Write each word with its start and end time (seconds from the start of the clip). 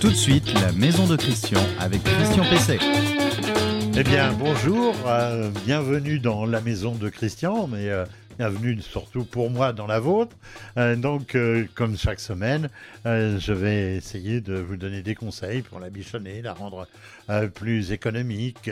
Tout 0.00 0.10
de 0.10 0.14
suite, 0.14 0.54
la 0.60 0.70
maison 0.70 1.08
de 1.08 1.16
Christian 1.16 1.60
avec 1.80 2.04
Christian 2.04 2.44
Pesset. 2.44 2.78
Eh 3.96 4.04
bien, 4.04 4.32
bonjour, 4.32 4.94
euh, 5.06 5.50
bienvenue 5.66 6.20
dans 6.20 6.46
la 6.46 6.60
maison 6.60 6.94
de 6.94 7.08
Christian, 7.08 7.66
mais 7.66 7.88
euh, 7.88 8.04
bienvenue 8.38 8.80
surtout 8.80 9.24
pour 9.24 9.50
moi 9.50 9.72
dans 9.72 9.88
la 9.88 9.98
vôtre. 9.98 10.36
Euh, 10.76 10.94
donc, 10.94 11.36
comme 11.74 11.98
chaque 11.98 12.20
semaine, 12.20 12.70
je 13.04 13.52
vais 13.52 13.96
essayer 13.96 14.40
de 14.40 14.54
vous 14.54 14.76
donner 14.76 15.02
des 15.02 15.16
conseils 15.16 15.62
pour 15.62 15.80
la 15.80 15.90
bichonner, 15.90 16.42
la 16.42 16.52
rendre 16.52 16.86
plus 17.54 17.90
économique, 17.90 18.70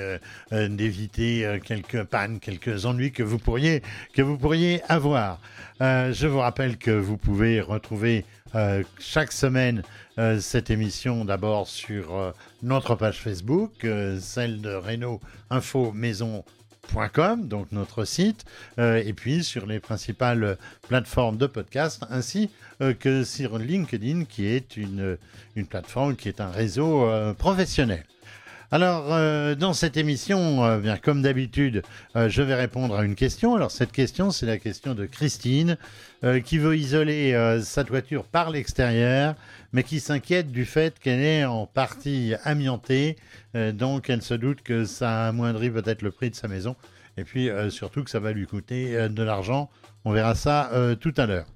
d'éviter 0.52 1.58
quelques 1.64 2.04
pannes, 2.04 2.38
quelques 2.38 2.86
ennuis 2.86 3.10
que 3.10 3.24
vous 3.24 3.38
pourriez, 3.38 3.82
que 4.14 4.22
vous 4.22 4.38
pourriez 4.38 4.80
avoir. 4.88 5.40
Je 5.80 6.26
vous 6.28 6.38
rappelle 6.38 6.76
que 6.76 6.92
vous 6.92 7.16
pouvez 7.16 7.60
retrouver 7.60 8.24
euh, 8.56 8.82
chaque 8.98 9.32
semaine 9.32 9.82
euh, 10.18 10.40
cette 10.40 10.70
émission 10.70 11.26
d'abord 11.26 11.68
sur 11.68 12.16
euh, 12.16 12.32
notre 12.62 12.94
page 12.94 13.20
Facebook, 13.20 13.86
celle 14.18 14.62
de 14.62 14.72
Renault 14.72 15.20
Info 15.50 15.92
Maison.com, 15.92 17.48
donc 17.48 17.70
notre 17.72 18.06
site, 18.06 18.46
et 18.78 19.12
puis 19.12 19.44
sur 19.44 19.66
les 19.66 19.78
principales 19.78 20.56
plateformes 20.88 21.36
de 21.36 21.46
podcast, 21.46 22.02
ainsi 22.08 22.50
que 23.00 23.24
sur 23.24 23.58
LinkedIn, 23.58 24.24
qui 24.24 24.46
est 24.46 24.76
une, 24.76 25.18
plateforme 25.68 26.16
qui 26.16 26.28
est 26.28 26.40
un 26.40 26.50
réseau 26.50 27.06
professionnel. 27.38 28.04
Alors, 28.72 29.14
euh, 29.14 29.54
dans 29.54 29.72
cette 29.72 29.96
émission, 29.96 30.64
euh, 30.64 30.78
bien 30.78 30.96
comme 30.96 31.22
d'habitude, 31.22 31.84
euh, 32.16 32.28
je 32.28 32.42
vais 32.42 32.56
répondre 32.56 32.96
à 32.96 33.04
une 33.04 33.14
question. 33.14 33.54
Alors, 33.54 33.70
cette 33.70 33.92
question, 33.92 34.32
c'est 34.32 34.46
la 34.46 34.58
question 34.58 34.94
de 34.94 35.06
Christine, 35.06 35.76
qui 36.44 36.58
veut 36.58 36.76
isoler 36.76 37.60
sa 37.62 37.84
toiture 37.84 38.24
par 38.24 38.50
l'extérieur, 38.50 39.36
mais 39.72 39.84
qui 39.84 40.00
s'inquiète 40.00 40.50
du 40.50 40.64
fait 40.64 40.98
qu'elle 40.98 41.20
est 41.20 41.44
en 41.44 41.66
partie 41.66 42.34
amiantée. 42.42 43.16
Donc, 43.54 44.10
elle 44.10 44.22
se 44.22 44.34
doute 44.34 44.62
que 44.62 44.86
ça 44.86 45.26
amoindrit 45.26 45.70
peut-être 45.70 46.02
le 46.02 46.10
prix 46.10 46.30
de 46.30 46.34
sa 46.34 46.48
maison. 46.48 46.74
Et 47.16 47.22
puis, 47.22 47.48
surtout 47.68 48.02
que 48.02 48.10
ça 48.10 48.18
va 48.18 48.32
lui 48.32 48.46
coûter 48.46 49.08
de 49.08 49.22
l'argent. 49.22 49.70
On 50.04 50.10
verra 50.10 50.34
ça 50.34 50.70
tout 51.00 51.14
à 51.16 51.26
l'heure. 51.26 51.46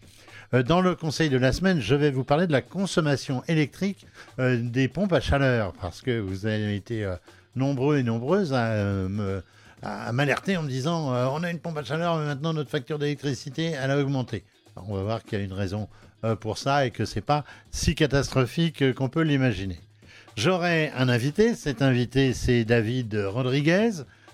Euh, 0.54 0.62
Dans 0.62 0.80
le 0.80 0.94
conseil 0.94 1.28
de 1.28 1.36
la 1.36 1.52
semaine, 1.52 1.80
je 1.80 1.94
vais 1.94 2.10
vous 2.10 2.24
parler 2.24 2.46
de 2.46 2.52
la 2.52 2.62
consommation 2.62 3.42
électrique 3.46 4.06
euh, 4.38 4.60
des 4.60 4.88
pompes 4.88 5.12
à 5.12 5.20
chaleur, 5.20 5.72
parce 5.80 6.02
que 6.02 6.18
vous 6.18 6.46
avez 6.46 6.74
été 6.74 7.04
euh, 7.04 7.16
nombreux 7.56 7.98
et 7.98 8.02
nombreuses 8.02 8.52
à 8.52 10.12
m'alerter 10.12 10.56
en 10.56 10.62
me 10.62 10.68
disant 10.68 11.08
on 11.32 11.42
a 11.42 11.50
une 11.50 11.58
pompe 11.58 11.78
à 11.78 11.84
chaleur, 11.84 12.18
mais 12.18 12.26
maintenant 12.26 12.52
notre 12.52 12.70
facture 12.70 12.98
d'électricité, 12.98 13.72
elle 13.80 13.90
a 13.90 13.98
augmenté. 13.98 14.44
On 14.76 14.94
va 14.94 15.02
voir 15.02 15.24
qu'il 15.24 15.38
y 15.38 15.40
a 15.40 15.44
une 15.44 15.54
raison 15.54 15.88
pour 16.40 16.58
ça 16.58 16.84
et 16.84 16.90
que 16.90 17.06
c'est 17.06 17.22
pas 17.22 17.44
si 17.70 17.94
catastrophique 17.94 18.92
qu'on 18.94 19.08
peut 19.08 19.22
l'imaginer. 19.22 19.80
J'aurai 20.36 20.92
un 20.96 21.08
invité. 21.08 21.54
Cet 21.54 21.80
invité, 21.80 22.34
c'est 22.34 22.64
David 22.66 23.14
Rodriguez. 23.14 23.90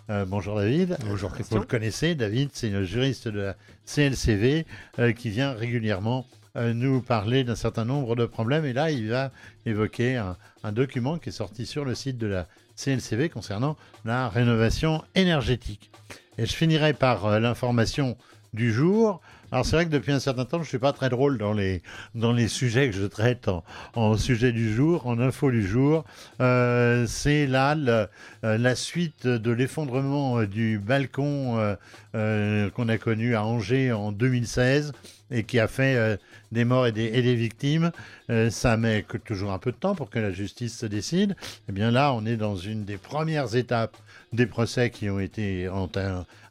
Euh, 0.08 0.24
bonjour 0.24 0.54
David. 0.56 0.96
Bonjour 1.04 1.32
Vous 1.50 1.58
le 1.58 1.64
connaissez, 1.64 2.14
David, 2.14 2.50
c'est 2.52 2.70
le 2.70 2.84
juriste 2.84 3.26
de 3.26 3.40
la 3.40 3.56
CLCV 3.86 4.64
euh, 5.00 5.12
qui 5.12 5.30
vient 5.30 5.52
régulièrement 5.52 6.26
euh, 6.54 6.72
nous 6.72 7.00
parler 7.00 7.42
d'un 7.42 7.56
certain 7.56 7.84
nombre 7.84 8.14
de 8.14 8.24
problèmes. 8.24 8.64
Et 8.64 8.72
là, 8.72 8.92
il 8.92 9.08
va 9.08 9.32
évoquer 9.64 10.16
un, 10.16 10.36
un 10.62 10.70
document 10.70 11.18
qui 11.18 11.30
est 11.30 11.32
sorti 11.32 11.66
sur 11.66 11.84
le 11.84 11.96
site 11.96 12.18
de 12.18 12.28
la 12.28 12.46
CLCV 12.76 13.30
concernant 13.30 13.76
la 14.04 14.28
rénovation 14.28 15.02
énergétique. 15.16 15.90
Et 16.38 16.46
je 16.46 16.52
finirai 16.52 16.92
par 16.92 17.41
l'information 17.41 18.16
du 18.54 18.72
jour. 18.72 19.20
Alors 19.52 19.64
c'est 19.64 19.77
vrai 19.77 19.84
que 19.86 19.91
depuis 19.91 20.12
un 20.12 20.19
certain 20.20 20.44
temps, 20.44 20.62
je 20.62 20.69
suis 20.69 20.78
pas 20.78 20.92
très 20.92 21.08
drôle 21.08 21.39
dans 21.39 21.52
les, 21.52 21.83
dans 22.14 22.33
les 22.33 22.48
sujets 22.48 22.91
que 22.91 22.97
je 22.97 23.06
traite 23.06 23.48
en, 23.48 23.64
en 23.94 24.16
sujet 24.16 24.53
du 24.53 24.72
jour, 24.75 25.06
en 25.06 25.19
info 25.20 25.50
du 25.50 25.66
jour. 25.66 26.05
Euh, 26.41 27.06
c'est 27.06 27.47
là 27.47 27.75
le- 27.75 28.08
euh, 28.44 28.58
la 28.58 28.75
suite 28.75 29.26
de 29.26 29.50
l'effondrement 29.53 30.41
euh, 30.41 30.47
du 30.47 30.78
balcon 30.78 31.59
euh, 31.59 31.76
euh, 32.15 32.70
qu'on 32.70 32.88
a 32.88 32.98
connu 32.98 33.34
à 33.37 33.44
Angers 33.44 33.93
en 33.93 34.10
2016 34.12 34.93
et 35.31 35.44
qui 35.44 35.59
a 35.59 35.69
fait 35.69 35.97
euh, 35.97 36.16
des 36.53 36.64
morts 36.64 36.87
et 36.87 36.92
des, 36.92 37.34
victimes. 37.34 37.91
Euh, 38.31 38.50
ça 38.50 38.76
met 38.76 39.04
toujours 39.25 39.53
un 39.53 39.59
peu 39.59 39.72
de 39.72 39.76
temps 39.76 39.94
pour 39.94 40.10
que 40.10 40.19
la 40.19 40.32
justice 40.32 40.78
se 40.78 40.87
décide. 40.87 41.37
Et 41.69 41.72
bien 41.72 41.91
là, 41.91 42.12
on 42.12 42.25
est 42.26 42.37
dans 42.37 42.56
une 42.56 42.84
des 42.84 42.97
premières 42.97 43.54
étapes 43.56 43.97
des 44.32 44.47
procès 44.47 44.91
qui 44.91 45.09
ont 45.09 45.20
été 45.20 45.70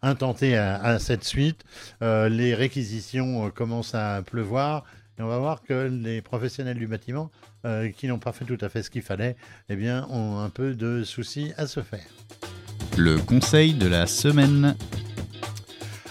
intentés 0.01 0.57
à, 0.57 0.97
cette 0.97 1.23
suite. 1.23 1.63
Euh, 2.01 2.29
les 2.29 2.55
réquisitions 2.55 3.51
commencent 3.51 3.95
à 3.95 4.23
pleuvoir. 4.25 4.85
Et 5.19 5.21
on 5.21 5.27
va 5.27 5.37
voir 5.37 5.61
que 5.61 5.87
les 5.87 6.21
professionnels 6.21 6.77
du 6.77 6.87
bâtiment, 6.87 7.29
qui 7.97 8.07
n'ont 8.07 8.19
pas 8.19 8.31
fait 8.31 8.45
tout 8.45 8.57
à 8.61 8.69
fait 8.69 8.83
ce 8.83 8.89
qu'il 8.89 9.01
fallait, 9.01 9.35
eh 9.69 9.75
bien, 9.75 10.07
ont 10.09 10.39
un 10.39 10.49
peu 10.49 10.73
de 10.73 11.03
soucis 11.03 11.51
à 11.57 11.67
se 11.67 11.81
faire. 11.81 12.05
Le 12.97 13.17
conseil 13.17 13.73
de 13.73 13.87
la 13.87 14.07
semaine. 14.07 14.75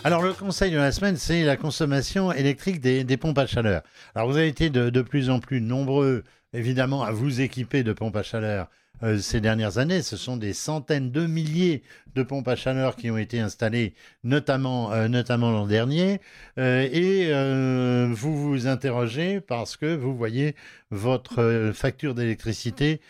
Alors, 0.06 0.20
le 0.20 0.34
conseil 0.34 0.70
de 0.70 0.76
la 0.76 0.92
semaine, 0.92 1.16
c'est 1.16 1.44
la 1.44 1.56
consommation 1.56 2.30
électrique 2.30 2.78
des, 2.78 3.16
pompes 3.16 3.38
à 3.38 3.46
chaleur. 3.46 3.80
Alors, 4.14 4.28
vous 4.28 4.36
avez 4.36 4.48
été 4.48 4.68
de, 4.68 5.00
plus 5.00 5.30
en 5.30 5.40
plus 5.40 5.62
nombreux, 5.62 6.24
évidemment, 6.52 7.02
à 7.02 7.10
vous 7.10 7.40
équiper 7.40 7.82
de 7.82 7.94
pompes 7.94 8.14
à 8.14 8.22
chaleur 8.22 8.68
euh, 9.02 9.16
ces 9.16 9.40
dernières 9.40 9.78
années. 9.78 10.02
Ce 10.02 10.18
sont 10.18 10.36
des 10.36 10.52
centaines 10.52 11.10
de 11.10 11.26
milliers 11.26 11.82
de 12.16 12.22
pompes 12.22 12.48
à 12.48 12.54
chaleur 12.54 12.96
qui 12.96 13.10
ont 13.10 13.16
été 13.16 13.40
installées, 13.40 13.94
notamment, 14.24 14.92
euh, 14.92 15.08
l'an 15.08 15.66
dernier. 15.66 16.20
Euh, 16.58 16.86
et 16.92 18.12
vous 18.12 18.36
vous 18.36 18.66
interrogez 18.66 19.40
parce 19.40 19.78
que 19.78 19.96
vous 19.96 20.14
voyez 20.14 20.54
votre 20.90 21.72
facture 21.74 22.14
d'électricité 22.14 23.00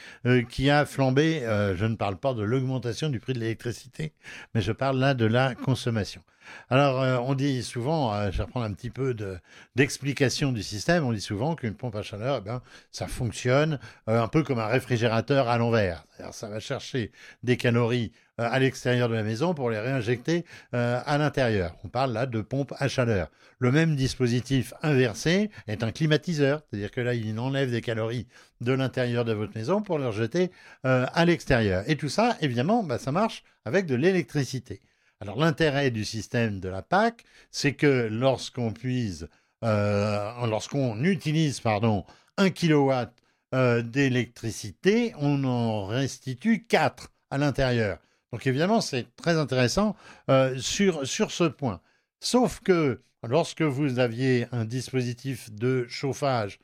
qui 0.48 0.70
a 0.70 0.86
flambé. 0.86 1.40
Je 1.74 1.86
ne 1.86 1.96
parle 1.96 2.18
pas 2.18 2.34
de 2.34 2.44
l'augmentation 2.44 3.08
du 3.08 3.18
prix 3.18 3.32
de 3.32 3.40
l'électricité, 3.40 4.12
mais 4.54 4.62
je 4.62 4.70
parle 4.70 5.00
là 5.00 5.14
de 5.14 5.26
la 5.26 5.56
consommation. 5.56 6.22
Alors, 6.70 7.02
euh, 7.02 7.18
on 7.18 7.34
dit 7.34 7.62
souvent, 7.62 8.14
euh, 8.14 8.30
je 8.30 8.38
vais 8.38 8.44
reprendre 8.44 8.66
un 8.66 8.72
petit 8.72 8.90
peu 8.90 9.14
de- 9.14 9.38
d'explication 9.76 10.52
du 10.52 10.62
système, 10.62 11.04
on 11.04 11.12
dit 11.12 11.20
souvent 11.20 11.54
qu'une 11.54 11.74
pompe 11.74 11.96
à 11.96 12.02
chaleur, 12.02 12.42
eh 12.46 12.50
ça 12.90 13.06
fonctionne 13.06 13.78
euh, 14.08 14.22
un 14.22 14.28
peu 14.28 14.42
comme 14.42 14.58
un 14.58 14.66
réfrigérateur 14.66 15.48
à 15.48 15.58
l'envers. 15.58 16.04
Ça 16.30 16.48
va 16.48 16.60
chercher 16.60 17.10
des 17.42 17.56
calories 17.56 18.12
à 18.38 18.58
l'extérieur 18.58 19.08
de 19.08 19.14
la 19.14 19.22
maison 19.22 19.52
pour 19.52 19.68
les 19.68 19.78
réinjecter 19.80 20.44
à 20.72 21.18
l'intérieur. 21.18 21.74
On 21.84 21.88
parle 21.88 22.12
là 22.12 22.26
de 22.26 22.40
pompe 22.40 22.72
à 22.78 22.86
chaleur. 22.86 23.30
Le 23.58 23.72
même 23.72 23.96
dispositif 23.96 24.74
inversé 24.82 25.50
est 25.66 25.82
un 25.82 25.90
climatiseur, 25.90 26.62
c'est-à-dire 26.70 26.92
que 26.92 27.00
là, 27.00 27.14
il 27.14 27.36
enlève 27.40 27.70
des 27.72 27.80
calories 27.80 28.28
de 28.60 28.72
l'intérieur 28.72 29.24
de 29.24 29.32
votre 29.32 29.56
maison 29.56 29.82
pour 29.82 29.98
les 29.98 30.06
rejeter 30.06 30.52
à 30.84 31.24
l'extérieur. 31.24 31.82
Et 31.88 31.96
tout 31.96 32.08
ça, 32.08 32.36
évidemment, 32.40 32.84
bah, 32.84 32.98
ça 32.98 33.10
marche 33.10 33.42
avec 33.64 33.86
de 33.86 33.96
l'électricité. 33.96 34.80
Alors 35.24 35.38
l'intérêt 35.38 35.90
du 35.90 36.04
système 36.04 36.60
de 36.60 36.68
la 36.68 36.82
PAC, 36.82 37.24
c'est 37.50 37.72
que 37.72 38.08
lorsqu'on 38.10 38.74
puise, 38.74 39.30
euh, 39.64 40.46
lorsqu'on 40.46 41.02
utilise, 41.02 41.60
pardon, 41.60 42.04
un 42.36 42.50
kilowatt 42.50 43.10
euh, 43.54 43.80
d'électricité, 43.80 45.14
on 45.16 45.44
en 45.44 45.86
restitue 45.86 46.66
4 46.66 47.10
à 47.30 47.38
l'intérieur. 47.38 48.00
Donc 48.32 48.46
évidemment, 48.46 48.82
c'est 48.82 49.16
très 49.16 49.38
intéressant 49.38 49.96
euh, 50.28 50.58
sur, 50.58 51.06
sur 51.06 51.30
ce 51.30 51.44
point. 51.44 51.80
Sauf 52.20 52.60
que 52.60 53.00
lorsque 53.26 53.62
vous 53.62 53.98
aviez 53.98 54.46
un 54.52 54.66
dispositif 54.66 55.50
de 55.50 55.86
chauffage, 55.88 56.58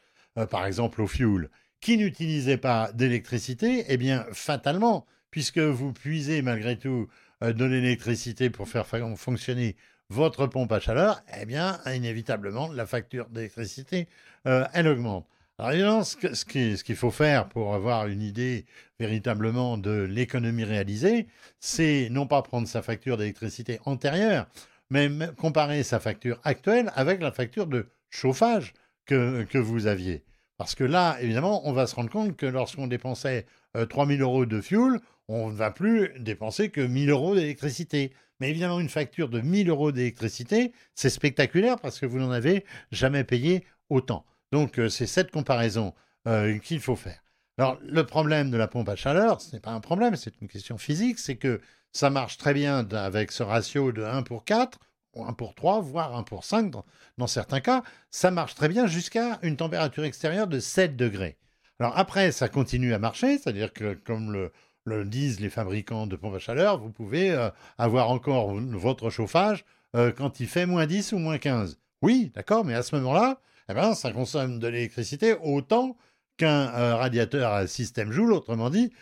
par 0.51 0.67
exemple 0.67 1.01
au 1.01 1.07
fioul, 1.07 1.49
qui 1.81 1.97
n'utilisait 1.97 2.59
pas 2.59 2.93
d'électricité, 2.93 3.87
eh 3.89 3.97
bien 3.97 4.27
fatalement, 4.33 5.07
puisque 5.31 5.59
vous 5.59 5.95
puisez 5.95 6.43
malgré 6.43 6.79
tout 6.79 7.09
de 7.43 7.65
l'électricité 7.65 8.51
pour 8.51 8.69
faire 8.69 8.87
fa- 8.87 9.17
fonctionner 9.17 9.77
votre 10.09 10.47
pompe 10.47 10.73
à 10.73 10.81
chaleur, 10.81 11.23
eh 11.41 11.47
bien, 11.47 11.79
inévitablement, 11.87 12.73
la 12.73 12.85
facture 12.85 13.29
d'électricité, 13.29 14.09
euh, 14.47 14.65
elle 14.73 14.89
augmente. 14.89 15.27
Alors, 15.59 15.73
évidemment, 15.73 16.05
ce 16.05 16.45
qu'il 16.45 16.97
faut 16.97 17.11
faire 17.11 17.49
pour 17.49 17.75
avoir 17.75 18.07
une 18.07 18.23
idée 18.23 18.65
véritablement 18.99 19.79
de 19.79 20.03
l'économie 20.03 20.65
réalisée, 20.65 21.29
c'est 21.61 22.09
non 22.11 22.27
pas 22.27 22.43
prendre 22.43 22.67
sa 22.67 22.83
facture 22.83 23.17
d'électricité 23.17 23.79
antérieure, 23.85 24.47
mais 24.89 25.09
comparer 25.37 25.83
sa 25.83 26.01
facture 26.01 26.41
actuelle 26.45 26.91
avec 26.95 27.21
la 27.21 27.31
facture 27.31 27.67
de 27.67 27.87
chauffage 28.09 28.73
que 29.07 29.59
vous 29.59 29.87
aviez. 29.87 30.25
Parce 30.57 30.75
que 30.75 30.85
là, 30.85 31.17
évidemment, 31.21 31.67
on 31.69 31.73
va 31.73 31.87
se 31.87 31.95
rendre 31.95 32.11
compte 32.11 32.37
que 32.37 32.47
lorsqu'on 32.47 32.87
dépensait 32.87 33.47
euh, 33.77 33.87
3000 33.87 34.23
euros 34.23 34.47
de 34.47 34.61
fuel, 34.61 35.01
on 35.29 35.51
ne 35.51 35.55
va 35.55 35.71
plus 35.71 36.11
dépenser 36.19 36.71
que 36.71 36.81
1000 36.81 37.11
euros 37.11 37.35
d'électricité. 37.35 38.13
Mais 38.41 38.51
évidemment, 38.51 38.81
une 38.81 38.89
facture 38.89 39.29
de 39.29 39.41
1000 39.41 39.69
euros 39.69 39.93
d'électricité, 39.93 40.73
c'est 40.95 41.11
spectaculaire 41.11 41.79
parce 41.79 42.01
que 42.01 42.07
vous 42.07 42.19
n'en 42.19 42.31
avez 42.31 42.65
jamais 42.91 43.23
payé 43.23 43.65
autant. 43.91 44.25
Donc, 44.51 44.79
euh, 44.79 44.89
c'est 44.89 45.07
cette 45.07 45.31
comparaison 45.31 45.95
euh, 46.27 46.59
qu'il 46.59 46.81
faut 46.81 46.97
faire. 46.97 47.23
Alors, 47.59 47.79
le 47.83 48.05
problème 48.07 48.51
de 48.51 48.57
la 48.57 48.67
pompe 48.67 48.89
à 48.89 48.97
chaleur, 48.97 49.41
ce 49.41 49.55
n'est 49.55 49.61
pas 49.61 49.73
un 49.73 49.81
problème, 49.81 50.17
c'est 50.17 50.41
une 50.41 50.49
question 50.49 50.79
physique, 50.79 51.19
c'est 51.19 51.37
que 51.37 51.61
ça 51.93 52.09
marche 52.09 52.39
très 52.39 52.55
bien 52.55 52.89
avec 52.93 53.33
ce 53.33 53.43
ratio 53.43 53.93
de 53.93 54.03
1 54.03 54.23
pour 54.23 54.45
4, 54.45 54.79
ou 55.15 55.25
1 55.25 55.33
pour 55.35 55.55
3, 55.55 55.81
voire 55.81 56.17
1 56.17 56.23
pour 56.23 56.45
5 56.45 56.71
dans, 56.71 56.85
dans 57.19 57.27
certains 57.27 57.61
cas. 57.61 57.83
Ça 58.11 58.31
marche 58.31 58.55
très 58.55 58.69
bien 58.69 58.87
jusqu'à 58.87 59.39
une 59.43 59.57
température 59.57 60.05
extérieure 60.05 60.47
de 60.47 60.59
7 60.59 60.97
degrés. 60.97 61.37
Alors 61.81 61.97
après, 61.97 62.31
ça 62.31 62.51
continue 62.51 62.93
à 62.93 62.99
marcher, 62.99 63.39
c'est-à-dire 63.39 63.73
que 63.73 63.95
comme 63.95 64.51
le, 64.85 65.05
disent 65.07 65.41
les 65.41 65.49
fabricants 65.49 66.07
de 66.07 66.15
pompes 66.15 66.35
à 66.35 66.39
chaleur, 66.39 66.79
vous 66.79 66.91
pouvez 66.91 67.31
euh, 67.31 67.49
avoir 67.79 68.11
encore 68.11 68.55
votre 68.55 69.09
chauffage 69.09 69.65
euh, 69.97 70.13
quand 70.13 70.41
il 70.41 70.47
fait 70.47 70.67
moins 70.67 70.85
10 70.85 71.15
ou 71.15 71.19
moins 71.19 71.39
15. 71.39 71.79
Oui, 72.03 72.33
d'accord, 72.35 72.67
mais 72.67 72.75
à 72.75 72.83
ce 72.83 72.95
moment-là, 72.97 73.41
eh 73.71 73.75
ben, 73.75 73.95
ça 73.95 74.13
consomme 74.13 74.59
de 74.59 74.69
l'électricité 74.69 75.37
autant 75.43 75.97
qu'un 76.37 76.69
euh, 76.75 76.97
radiateur 76.97 77.51
à 77.51 77.67
système 77.67 78.13
Joule, 78.13 78.35
autrement 78.35 78.69
dit, 78.69 78.93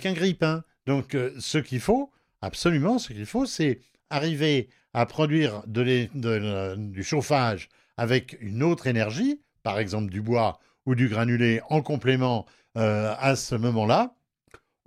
qu'un 0.00 0.12
grille-pain. 0.12 0.62
Donc 0.86 1.16
ce 1.38 1.58
qu'il 1.58 1.80
faut, 1.80 2.12
absolument, 2.40 2.98
ce 2.98 3.12
qu'il 3.12 3.26
faut, 3.26 3.46
c'est 3.46 3.80
arriver 4.10 4.68
à 4.94 5.06
produire 5.06 5.64
du 5.66 7.02
chauffage 7.02 7.68
avec 7.96 8.38
une 8.40 8.62
autre 8.62 8.86
énergie, 8.86 9.40
par 9.62 9.78
exemple 9.78 10.10
du 10.10 10.22
bois 10.22 10.60
ou 10.88 10.94
du 10.94 11.08
granulé 11.08 11.60
en 11.68 11.82
complément 11.82 12.46
à 12.74 13.34
ce 13.34 13.56
moment-là, 13.56 14.14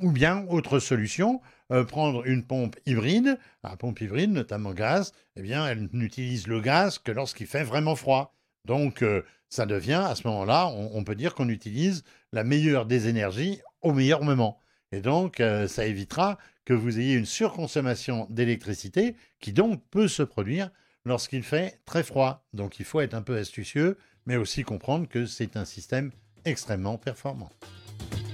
ou 0.02 0.12
bien, 0.12 0.46
autre 0.50 0.80
solution, 0.80 1.42
euh, 1.72 1.86
prendre 1.86 2.26
une 2.28 2.44
pompe 2.44 2.76
hybride, 2.86 3.38
la 3.64 3.78
pompe 3.78 4.02
hybride, 4.02 4.32
notamment 4.32 4.74
gaz, 4.74 5.14
eh 5.38 5.42
bien, 5.42 5.66
elle 5.68 5.88
n'utilise 5.94 6.48
le 6.48 6.60
gaz 6.60 7.00
que 7.00 7.12
lorsqu'il 7.12 7.48
fait 7.48 7.64
vraiment 7.64 7.96
froid. 7.96 8.36
Donc, 8.66 9.04
euh, 9.04 9.24
ça 9.48 9.66
devient, 9.66 10.04
à 10.06 10.16
ce 10.16 10.28
moment-là, 10.28 10.68
on, 10.68 11.04
peut 11.04 11.16
dire 11.16 11.34
qu'on 11.34 11.50
utilise 11.50 12.04
la 12.34 12.44
meilleure 12.44 12.86
des 12.86 13.08
énergies 13.08 13.62
au 13.82 13.94
meilleur 13.94 14.24
moment. 14.24 14.60
Et 14.92 15.02
donc, 15.02 15.40
euh, 15.40 15.68
ça 15.68 15.86
évitera 15.86 16.38
que 16.66 16.74
vous 16.74 17.00
ayez 17.00 17.16
une 17.16 17.26
surconsommation 17.26 18.28
d'électricité 18.30 19.16
qui 19.40 19.54
donc 19.54 19.82
peut 19.92 20.08
se 20.08 20.24
produire 20.24 20.72
lorsqu'il 21.06 21.44
fait 21.44 21.80
très 21.86 22.04
froid. 22.04 22.46
Donc, 22.54 22.80
il 22.80 22.86
faut 22.86 23.02
être 23.02 23.14
un 23.14 23.22
peu 23.22 23.38
astucieux, 23.38 23.98
mais 24.26 24.36
aussi 24.36 24.64
comprendre 24.64 25.08
que 25.08 25.26
c'est 25.26 25.58
un 25.58 25.66
système 25.66 26.12
extrêmement 26.46 26.98
performant. 26.98 27.52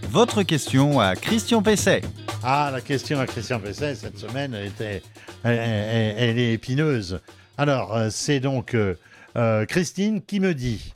Votre 0.10 0.44
question 0.44 1.00
à 1.00 1.16
Christian 1.16 1.62
Pesset. 1.62 2.01
Ah, 2.44 2.69
la 2.72 2.81
question 2.81 3.19
à 3.19 3.28
Christian 3.28 3.60
Pesset, 3.60 3.95
cette 3.95 4.18
semaine, 4.18 4.54
elle, 4.54 4.68
était, 4.68 5.04
elle, 5.44 6.39
est 6.39 6.54
épineuse. 6.54 7.19
Alors, 7.57 7.95
euh, 7.95 8.10
c'est 8.10 8.39
donc 8.39 8.74
euh, 8.74 8.95
euh, 9.36 9.66
Christine 9.66 10.22
qui 10.22 10.39
me 10.39 10.54
dit, 10.54 10.94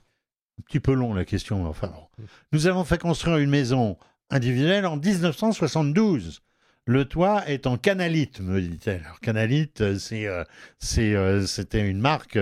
un 0.60 0.64
petit 0.64 0.80
peu 0.80 0.94
long 0.94 1.14
la 1.14 1.26
question, 1.26 1.68
enfin, 1.68 1.92
nous 2.52 2.68
avons 2.68 2.86
fait 2.86 3.00
construire 3.00 3.38
une 3.38 3.50
maison 3.50 3.98
individuelle 4.30 4.86
en 4.86 4.96
1972. 4.96 6.42
Le 6.86 7.06
toit 7.06 7.48
est 7.48 7.68
en 7.68 7.78
canalite, 7.78 8.40
me 8.40 8.60
dit-elle. 8.60 9.04
Alors, 9.06 9.20
canalite, 9.20 9.82
euh, 9.82 10.00
euh, 10.14 10.44
euh, 10.98 11.46
c'était 11.46 11.88
une 11.88 12.00
marque, 12.00 12.40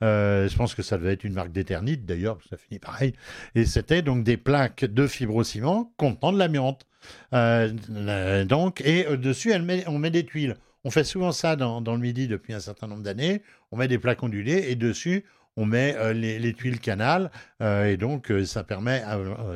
je 0.00 0.56
pense 0.56 0.74
que 0.74 0.82
ça 0.82 0.98
devait 0.98 1.12
être 1.12 1.22
une 1.22 1.34
marque 1.34 1.52
d'éternite 1.52 2.04
d'ailleurs, 2.04 2.38
ça 2.50 2.56
finit 2.56 2.80
pareil. 2.80 3.12
Et 3.54 3.64
c'était 3.64 4.02
donc 4.02 4.24
des 4.24 4.36
plaques 4.36 4.84
de 4.84 5.06
fibrociment 5.06 5.92
contenant 5.98 6.32
de 6.32 6.38
l'amiante. 6.38 6.84
donc, 7.30 8.80
et 8.84 9.04
dessus, 9.16 9.54
on 9.86 9.98
met 9.98 10.10
des 10.10 10.26
tuiles. 10.26 10.56
On 10.82 10.90
fait 10.90 11.04
souvent 11.04 11.30
ça 11.30 11.54
dans, 11.54 11.80
le 11.80 11.98
Midi 11.98 12.26
depuis 12.26 12.54
un 12.54 12.60
certain 12.60 12.88
nombre 12.88 13.02
d'années. 13.02 13.42
On 13.70 13.76
met 13.76 13.86
des 13.86 13.98
plaques 13.98 14.22
ondulées 14.22 14.66
et 14.68 14.74
dessus, 14.74 15.24
on 15.56 15.64
met 15.64 16.12
les, 16.12 16.52
tuiles 16.54 16.80
canal. 16.80 17.30
et 17.60 17.96
donc, 17.96 18.32
ça 18.46 18.64
permet 18.64 19.04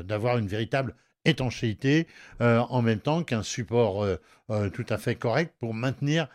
d'avoir 0.05 0.39
une 0.39 0.47
véritable 0.47 0.95
étanchéité 1.25 2.07
euh, 2.41 2.61
en 2.71 2.83
même 2.83 3.01
temps 3.01 3.23
qu'un 3.23 3.43
support 3.43 4.05
euh, 4.05 4.17
euh, 4.51 4.71
tout 4.71 4.87
à 4.89 4.99
fait 4.99 5.15
correct 5.15 5.55
pour 5.61 5.75
maintenir, 5.75 6.29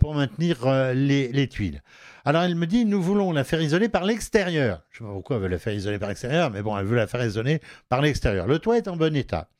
pour 0.00 0.14
maintenir 0.14 0.66
les, 0.94 1.48
tuiles. 1.50 1.82
Alors 2.24 2.44
elle 2.44 2.54
me 2.54 2.66
dit, 2.66 2.86
nous 2.86 3.02
voulons 3.02 3.30
la 3.32 3.44
faire 3.44 3.60
isoler 3.60 3.90
par 3.90 4.04
l'extérieur. 4.04 4.82
Je 4.90 5.02
ne 5.02 5.08
sais 5.08 5.10
pas 5.10 5.14
pourquoi 5.14 5.36
elle 5.36 5.42
veut 5.42 5.48
la 5.48 5.58
faire 5.58 5.74
isoler 5.74 5.98
par 5.98 6.08
l'extérieur, 6.08 6.50
mais 6.50 6.62
bon, 6.62 6.78
elle 6.78 6.86
veut 6.86 6.96
la 6.96 7.06
faire 7.06 7.22
isoler 7.22 7.60
par 7.90 8.00
l'extérieur. 8.00 8.46
Le 8.46 8.58
toit 8.58 8.78
est 8.78 8.88
en 8.88 8.96
bon 8.96 9.14
état. 9.14 9.50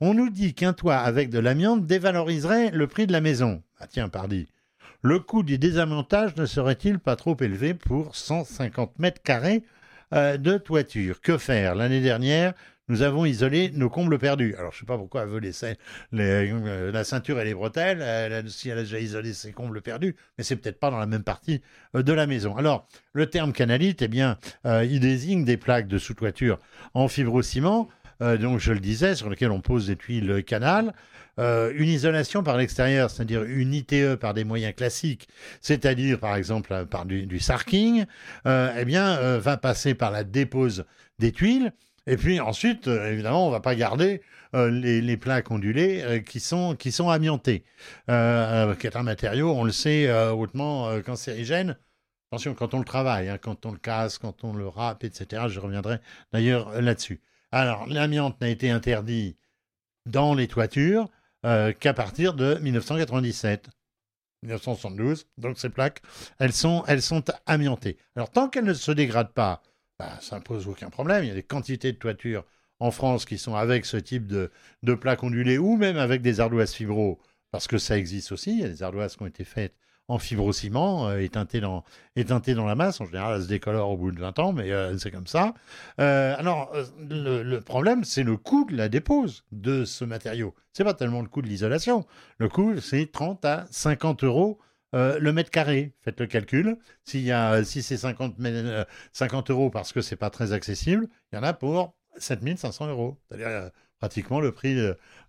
On 0.00 0.14
nous 0.14 0.30
dit 0.30 0.54
qu'un 0.54 0.72
toit 0.72 0.96
avec 0.96 1.28
de 1.28 1.38
l'amiante 1.38 1.84
dévaloriserait 1.84 2.70
le 2.70 2.86
prix 2.86 3.06
de 3.06 3.12
la 3.12 3.20
maison. 3.20 3.62
Ah 3.78 3.86
tiens, 3.86 4.08
pardi. 4.08 4.48
Le 5.02 5.18
coût 5.18 5.42
du 5.42 5.58
désamiantage 5.58 6.36
ne 6.36 6.46
serait-il 6.46 6.98
pas 6.98 7.16
trop 7.16 7.36
élevé 7.38 7.74
pour 7.74 8.16
150 8.16 8.98
mètres 8.98 9.20
carrés 9.22 9.62
de 10.12 10.56
toiture? 10.56 11.20
Que 11.20 11.36
faire? 11.36 11.74
L'année 11.74 12.00
dernière, 12.00 12.54
nous 12.88 13.02
avons 13.02 13.24
isolé 13.24 13.70
nos 13.74 13.90
combles 13.90 14.18
perdus. 14.18 14.54
Alors, 14.58 14.70
je 14.70 14.76
ne 14.76 14.80
sais 14.80 14.86
pas 14.86 14.98
pourquoi 14.98 15.22
elle 15.22 15.28
veut 15.28 15.40
laisser 15.40 15.74
euh, 16.14 16.92
la 16.92 17.04
ceinture 17.04 17.40
et 17.40 17.44
les 17.44 17.54
bretelles, 17.54 18.44
si 18.48 18.68
elle 18.68 18.78
a 18.78 18.82
déjà 18.82 19.00
isolé 19.00 19.32
ses 19.32 19.52
combles 19.52 19.82
perdus, 19.82 20.14
mais 20.38 20.44
c'est 20.44 20.56
peut-être 20.56 20.78
pas 20.78 20.90
dans 20.90 20.98
la 20.98 21.06
même 21.06 21.24
partie 21.24 21.62
euh, 21.94 22.02
de 22.02 22.12
la 22.12 22.26
maison. 22.26 22.56
Alors, 22.56 22.86
le 23.12 23.26
terme 23.26 23.52
canalite, 23.52 24.02
eh 24.02 24.08
bien, 24.08 24.38
euh, 24.66 24.84
il 24.84 25.00
désigne 25.00 25.44
des 25.44 25.56
plaques 25.56 25.88
de 25.88 25.98
sous-toiture 25.98 26.58
en 26.94 27.08
fibrociment, 27.08 27.88
donc 28.18 28.60
je 28.60 28.72
le 28.72 28.80
disais, 28.80 29.14
sur 29.14 29.28
lesquelles 29.28 29.50
on 29.50 29.60
pose 29.60 29.88
des 29.88 29.96
tuiles 29.96 30.42
canal. 30.42 30.94
une 31.36 31.88
isolation 31.88 32.42
par 32.42 32.56
l'extérieur, 32.56 33.10
c'est-à-dire 33.10 33.42
une 33.42 33.74
ITE 33.74 34.14
par 34.14 34.32
des 34.32 34.44
moyens 34.44 34.74
classiques, 34.74 35.28
c'est-à-dire 35.60 36.18
par 36.18 36.34
exemple 36.34 36.86
par 36.86 37.04
du, 37.04 37.26
du 37.26 37.38
sarking, 37.40 38.06
eh 38.46 38.84
bien, 38.86 39.36
va 39.36 39.58
passer 39.58 39.94
par 39.94 40.10
la 40.12 40.24
dépose 40.24 40.86
des 41.18 41.30
tuiles 41.30 41.74
et 42.06 42.16
puis 42.16 42.40
ensuite, 42.40 42.86
euh, 42.88 43.10
évidemment, 43.12 43.44
on 43.44 43.48
ne 43.48 43.52
va 43.52 43.60
pas 43.60 43.74
garder 43.74 44.22
euh, 44.54 44.70
les, 44.70 45.16
plaques 45.16 45.50
ondulées 45.50 46.02
euh, 46.02 46.18
qui, 46.20 46.38
sont, 46.38 46.76
qui 46.76 46.92
sont 46.92 47.08
amiantées, 47.08 47.64
qui 48.06 48.12
est 48.12 48.96
un 48.96 49.02
matériau, 49.02 49.50
on 49.50 49.64
le 49.64 49.72
sait, 49.72 50.10
hautement 50.30 51.00
cancérigène. 51.02 51.76
Attention, 52.30 52.54
quand 52.54 52.74
on 52.74 52.78
le 52.78 52.84
travaille, 52.84 53.28
hein, 53.28 53.38
quand 53.38 53.66
on 53.66 53.72
le 53.72 53.78
casse, 53.78 54.18
quand 54.18 54.44
on 54.44 54.52
le 54.52 54.66
râpe, 54.66 55.04
etc. 55.04 55.44
Je 55.48 55.60
reviendrai 55.60 55.98
d'ailleurs 56.32 56.80
là-dessus. 56.80 57.20
Alors, 57.52 57.86
l'amiante 57.86 58.40
n'a 58.40 58.48
été 58.48 58.70
interdit 58.70 59.36
dans 60.06 60.34
les 60.34 60.48
toitures 60.48 61.08
qu'à 61.42 61.94
partir 61.94 62.34
de 62.34 62.56
1997. 62.60 63.68
1972, 64.42 65.26
donc 65.38 65.58
ces 65.58 65.70
plaques, 65.70 66.02
elles 66.38 66.52
sont, 66.52 66.84
elles 66.86 67.02
sont 67.02 67.24
amiantées. 67.46 67.96
Alors 68.14 68.30
tant 68.30 68.48
qu'elles 68.48 68.64
ne 68.64 68.74
se 68.74 68.92
dégradent 68.92 69.32
pas, 69.32 69.62
bah, 69.98 70.18
ça 70.20 70.38
ne 70.38 70.42
pose 70.42 70.68
aucun 70.68 70.90
problème. 70.90 71.24
Il 71.24 71.28
y 71.28 71.30
a 71.32 71.34
des 71.34 71.42
quantités 71.42 71.92
de 71.92 71.98
toitures 71.98 72.44
en 72.80 72.90
France 72.90 73.24
qui 73.24 73.38
sont 73.38 73.54
avec 73.54 73.86
ce 73.86 73.96
type 73.96 74.26
de, 74.26 74.50
de 74.82 74.94
plaques 74.94 75.22
ondulées 75.22 75.58
ou 75.58 75.76
même 75.76 75.96
avec 75.96 76.22
des 76.22 76.40
ardoises 76.40 76.72
fibro, 76.72 77.18
parce 77.50 77.66
que 77.66 77.78
ça 77.78 77.96
existe 77.96 78.32
aussi. 78.32 78.52
Il 78.52 78.60
y 78.60 78.64
a 78.64 78.68
des 78.68 78.82
ardoises 78.82 79.16
qui 79.16 79.22
ont 79.22 79.26
été 79.26 79.44
faites 79.44 79.74
en 80.08 80.18
fibrociment, 80.18 81.08
euh, 81.08 81.18
éteintées, 81.18 81.60
dans, 81.60 81.84
dans 82.14 82.66
la 82.66 82.74
masse. 82.74 83.00
En 83.00 83.06
général, 83.06 83.36
elles 83.36 83.42
se 83.44 83.48
décolorent 83.48 83.90
au 83.90 83.96
bout 83.96 84.12
de 84.12 84.20
20 84.20 84.38
ans, 84.38 84.52
mais 84.52 84.70
euh, 84.70 84.96
c'est 84.98 85.10
comme 85.10 85.26
ça. 85.26 85.54
Euh, 86.00 86.34
alors, 86.38 86.72
le, 87.08 87.42
le, 87.42 87.60
problème, 87.60 88.04
c'est 88.04 88.22
le 88.22 88.36
coût 88.36 88.66
de 88.70 88.76
la 88.76 88.88
dépose 88.88 89.44
de 89.50 89.84
ce 89.84 90.04
matériau. 90.04 90.54
Ce 90.72 90.82
n'est 90.82 90.88
pas 90.88 90.94
tellement 90.94 91.22
le 91.22 91.28
coût 91.28 91.42
de 91.42 91.48
l'isolation. 91.48 92.06
Le 92.38 92.48
coût, 92.48 92.80
c'est 92.80 93.10
30 93.10 93.44
à 93.44 93.66
50 93.70 94.22
euros 94.22 94.60
euh, 94.94 95.18
le 95.18 95.32
mètre 95.32 95.50
carré, 95.50 95.92
faites 96.02 96.20
le 96.20 96.26
calcul. 96.26 96.78
S'il 97.04 97.22
y 97.22 97.32
a, 97.32 97.64
si 97.64 97.82
c'est 97.82 97.96
50, 97.96 98.36
50 99.12 99.50
euh, 99.50 99.52
euros 99.52 99.70
parce 99.70 99.92
que 99.92 100.00
c'est 100.00 100.16
pas 100.16 100.30
très 100.30 100.52
accessible, 100.52 101.08
il 101.32 101.36
y 101.36 101.38
en 101.38 101.42
a 101.42 101.52
pour 101.52 101.94
7500 102.18 102.88
euros. 102.88 103.18
C'est-à-dire 103.28 103.48
euh, 103.48 103.68
pratiquement 103.98 104.40
le 104.40 104.52
prix, 104.52 104.76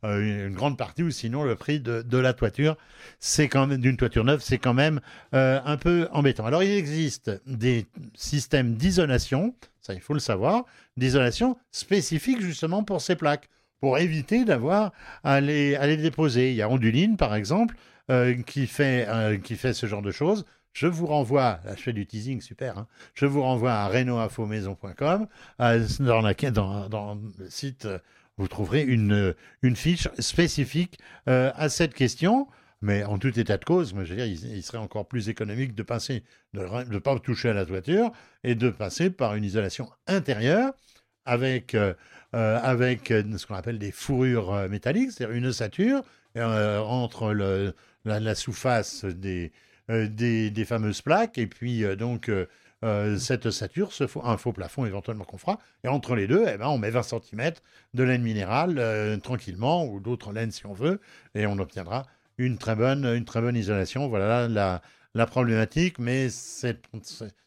une 0.04 0.54
grande 0.54 0.78
partie, 0.78 1.02
ou 1.02 1.10
sinon 1.10 1.46
le 1.46 1.56
prix 1.56 1.80
de, 1.80 2.18
la 2.18 2.34
toiture, 2.34 2.76
c'est 3.18 3.48
quand 3.48 3.66
même 3.66 3.80
d'une 3.80 3.96
toiture 3.96 4.26
neuve, 4.26 4.42
c'est 4.42 4.58
quand 4.58 4.74
même 4.74 5.00
un 5.32 5.78
peu 5.78 6.10
embêtant. 6.12 6.46
Alors 6.46 6.64
il 6.64 6.72
existe 6.72 7.32
des 7.46 7.86
systèmes 8.14 8.74
d'isolation, 8.74 9.56
ça 9.80 9.94
il 9.94 10.02
faut 10.02 10.14
le 10.14 10.20
savoir, 10.20 10.66
d'isolation 10.98 11.58
spécifiques 11.72 12.42
justement 12.42 12.84
pour 12.84 13.00
ces 13.00 13.16
plaques, 13.16 13.48
pour 13.80 14.00
éviter 14.00 14.44
d'avoir 14.44 14.92
à 15.24 15.40
les, 15.40 15.76
à 15.76 15.88
les 15.88 15.96
déposer. 15.96 16.50
Il 16.50 16.58
y 16.58 16.62
a 16.62 16.70
Onduline 16.70 17.16
par 17.16 17.36
exemple, 17.36 17.74
euh, 17.74 17.97
qui, 18.46 18.68
fait, 18.68 19.06
euh, 19.08 19.38
qui 19.38 19.56
fait 19.56 19.74
ce 19.74 19.86
genre 19.86 20.02
de 20.02 20.12
choses. 20.12 20.46
Je 20.74 20.88
vous 20.88 21.08
renvoie, 21.08 21.60
là 21.66 21.76
je 21.76 21.82
fais 21.82 21.94
du 21.94 22.06
teasing, 22.06 22.40
super, 22.40 22.78
hein. 22.78 22.88
je 23.16 23.26
vous 23.26 23.42
renvoie 23.42 23.74
à 23.74 23.88
renoinfomaison.com. 23.88 25.28
Euh, 25.60 25.88
dans, 26.52 26.90
dans, 26.90 27.16
le 27.16 27.50
site, 27.50 27.88
vous 28.38 28.48
trouverez 28.48 28.84
une, 28.84 29.34
une 29.64 29.76
fiche 29.76 30.08
spécifique 30.20 31.00
à 31.26 31.70
cette 31.70 31.94
question. 31.94 32.48
Mais 32.84 33.04
en 33.04 33.18
tout 33.18 33.38
état 33.40 33.58
de 33.58 33.66
cause, 33.66 33.90
je 33.90 33.96
veux 33.96 34.16
dire, 34.16 34.28
il, 34.28 34.62
serait 34.62 34.78
encore 34.78 35.08
plus 35.08 35.30
économique 35.30 35.74
de 35.74 35.82
passer, 35.82 36.24
de 36.54 36.62
ne 36.62 37.00
pas 37.00 37.18
toucher 37.18 37.50
à 37.50 37.54
la 37.54 37.66
toiture 37.66 38.12
et 38.44 38.54
de 38.54 38.70
passer 38.70 39.10
par 39.10 39.34
une 39.34 39.44
isolation 39.44 39.90
intérieure 40.06 40.74
avec, 41.26 41.76
avec 42.34 43.08
ce 43.08 43.48
qu'on 43.48 43.56
appelle 43.56 43.80
des 43.80 43.92
fourrures 43.92 44.70
métalliques, 44.70 45.12
c'est-à-dire 45.12 45.36
une 45.36 45.48
ossature 45.48 46.04
entre 46.36 47.34
le, 47.34 47.74
la, 48.08 48.34
des, 49.14 49.52
euh, 49.90 50.08
des, 50.08 50.50
des, 50.50 50.66
fameuses 50.66 51.02
plaques, 51.02 51.38
et 51.38 51.48
puis 51.48 51.84
euh, 51.84 51.96
donc 51.96 52.30
euh, 52.30 53.18
cette 53.18 53.46
ossature, 53.46 53.92
ce 53.92 54.06
un 54.24 54.38
faux 54.38 54.54
plafond 54.54 54.86
éventuellement 54.86 55.24
qu'on 55.24 55.38
fera, 55.38 55.60
et 55.84 55.88
entre 55.88 56.16
les 56.16 56.28
deux, 56.28 56.46
eh 56.48 56.58
ben, 56.58 56.68
on 56.68 56.78
met 56.78 56.90
20 56.90 57.04
cm 57.04 57.54
de 57.94 58.04
laine 58.04 58.22
minérale 58.22 59.20
tranquillement, 59.22 59.86
ou 59.86 60.00
d'autres 60.00 60.32
laines 60.32 60.52
si 60.52 60.66
on 60.66 60.74
veut, 60.74 61.00
et 61.36 61.48
on 61.48 61.58
obtiendra 61.60 62.06
une 62.38 62.58
très 62.58 62.76
bonne, 62.76 63.06
une 63.06 63.26
très 63.26 63.42
bonne 63.42 63.56
isolation. 63.56 64.08
Voilà 64.08 64.48
la, 64.48 64.82
la 65.16 65.26
problématique, 65.26 65.98
mais 65.98 66.30
cette, 66.30 66.86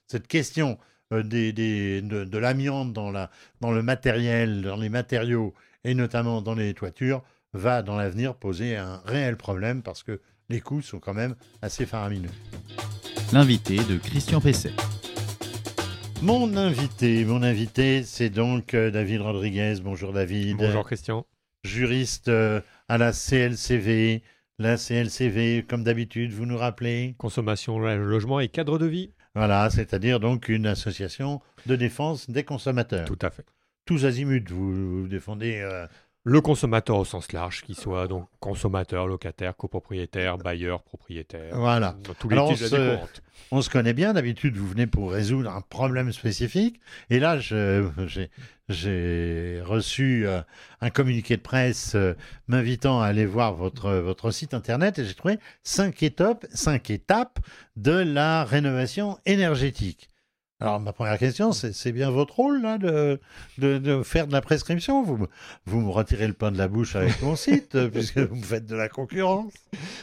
cette 0.09 0.27
question 0.27 0.79
des, 1.13 1.53
des, 1.53 2.03
de, 2.03 2.25
de 2.25 2.39
l'amiante 2.39 2.93
dans, 2.93 3.13
la, 3.13 3.31
dans 3.61 3.71
le 3.71 3.83
matériel, 3.83 4.63
dans 4.63 4.77
les 4.77 4.89
matériaux, 4.89 5.55
et 5.85 5.95
notamment 5.95 6.43
dans 6.43 6.55
les 6.55 6.75
toitures, 6.75 7.23
va 7.53 7.83
dans 7.83 7.97
l'avenir 7.97 8.35
poser 8.35 8.77
un 8.77 9.01
réel 9.05 9.37
problème. 9.37 9.83
Parce 9.83 10.03
que 10.03 10.21
les 10.51 10.61
coûts 10.61 10.83
sont 10.83 10.99
quand 10.99 11.15
même 11.15 11.37
assez 11.63 11.87
faramineux. 11.87 12.31
L'invité 13.33 13.77
de 13.77 13.97
Christian 13.97 14.41
Pesset. 14.41 14.73
Mon 16.23 16.57
invité, 16.57 17.25
mon 17.25 17.43
invité, 17.43 18.03
c'est 18.03 18.31
donc 18.31 18.75
euh, 18.75 18.91
David 18.91 19.21
Rodriguez. 19.21 19.77
Bonjour 19.83 20.13
David. 20.13 20.57
Bonjour 20.59 20.85
Christian. 20.85 21.25
Juriste 21.65 22.29
euh, 22.29 22.61
à 22.89 22.99
la 22.99 23.13
CLCV. 23.13 24.23
La 24.59 24.77
CLCV, 24.77 25.65
comme 25.67 25.85
d'habitude, 25.85 26.33
vous 26.33 26.45
nous 26.45 26.59
rappelez 26.59 27.15
Consommation, 27.17 27.79
logement 27.79 28.41
et 28.41 28.49
cadre 28.49 28.79
de 28.79 28.87
vie. 28.87 29.13
Voilà, 29.35 29.71
c'est-à-dire 29.71 30.19
donc 30.21 30.49
une 30.49 30.67
association 30.67 31.41
de 31.67 31.77
défense 31.77 32.29
des 32.29 32.43
consommateurs. 32.43 33.07
Tout 33.07 33.19
à 33.23 33.31
fait. 33.31 33.47
Tous 33.87 34.05
azimuts, 34.05 34.45
vous, 34.51 35.03
vous 35.03 35.09
défendez 35.09 35.61
euh, 35.61 35.87
Le 36.25 36.41
consommateur 36.41 36.97
au 36.97 37.05
sens 37.05 37.33
large, 37.33 37.63
qu'il 37.63 37.75
soit 37.75 38.07
donc 38.07 38.29
consommateur, 38.41 39.07
locataire, 39.07 39.57
copropriétaire, 39.57 40.37
bailleur, 40.37 40.83
propriétaire. 40.83 41.57
Voilà. 41.57 41.97
Dans 42.05 42.15
tous 42.15 42.29
les 42.29 42.37
Alors, 42.37 42.51
on 42.51 42.57
se-. 42.57 42.99
On 43.53 43.63
se 43.63 43.71
connaît 43.71 43.95
bien, 43.95 44.13
d'habitude 44.13 44.57
vous 44.57 44.69
venez 44.69 44.87
pour 44.87 45.11
résoudre 45.11 45.51
un 45.51 45.61
problème 45.61 46.13
spécifique. 46.13 46.81
Et 47.09 47.19
là, 47.19 47.39
j'ai 47.39 48.31
reçu 49.65 50.27
euh, 50.27 50.41
un 50.81 50.91
communiqué 50.91 51.37
de 51.37 51.43
presse 51.43 51.97
euh, 51.97 52.15
m'invitant 52.47 53.01
à 53.01 53.07
aller 53.07 53.27
voir 53.27 53.55
votre, 53.55 53.91
votre 53.91 54.31
site 54.31 54.55
internet 54.55 55.01
et 55.01 55.05
j'ai 55.05 55.15
trouvé 55.15 55.39
cinq 55.65 56.05
étapes, 56.05 56.47
cinq 56.53 56.91
étapes 56.91 57.41
de 57.77 57.93
la 57.93 58.45
rénovation 58.45 59.19
énergétique. 59.27 60.10
Alors 60.63 60.79
ma 60.79 60.93
première 60.93 61.19
question, 61.19 61.53
c'est 61.53 61.93
bien 61.93 62.11
votre 62.11 62.37
rôle 62.37 62.61
là 62.61 62.77
de, 62.77 63.19
de, 63.59 63.79
de 63.79 64.03
faire 64.03 64.27
de 64.27 64.33
la 64.33 64.43
prescription 64.43 65.03
vous, 65.03 65.17
me- 65.17 65.27
vous 65.65 65.81
me 65.81 65.91
retirez 65.91 66.27
le 66.27 66.35
pain 66.35 66.53
de 66.53 66.59
la 66.59 66.69
bouche 66.69 66.97
avec 66.97 67.23
mon 67.23 67.35
site 67.35 67.89
puisque 67.93 68.19
vous 68.19 68.37
me 68.37 68.43
faites 68.43 68.67
de 68.67 68.77
la 68.77 68.89
concurrence. 68.91 69.55